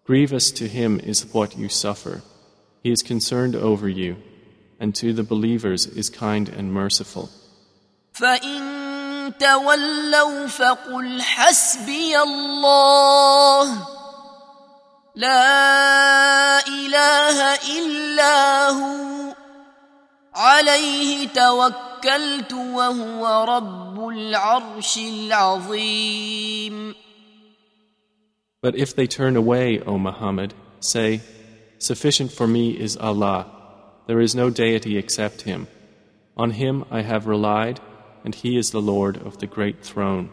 [0.05, 2.23] Grievous to him is what you suffer.
[2.83, 4.17] He is concerned over you,
[4.81, 7.31] and to the believers is kind and merciful.
[8.13, 13.89] فإن تولوا فقل حسبي الله
[15.17, 19.22] لا إله إلا هو
[20.43, 26.95] عليه توكلت وهو رب العرش العظيم
[28.61, 31.21] But if they turn away, O Muhammad, say,
[31.79, 33.47] Sufficient for me is Allah.
[34.09, 35.69] There is no deity except Him.
[36.37, 37.79] On Him I have relied,
[38.25, 40.31] and He is the Lord of the great throne.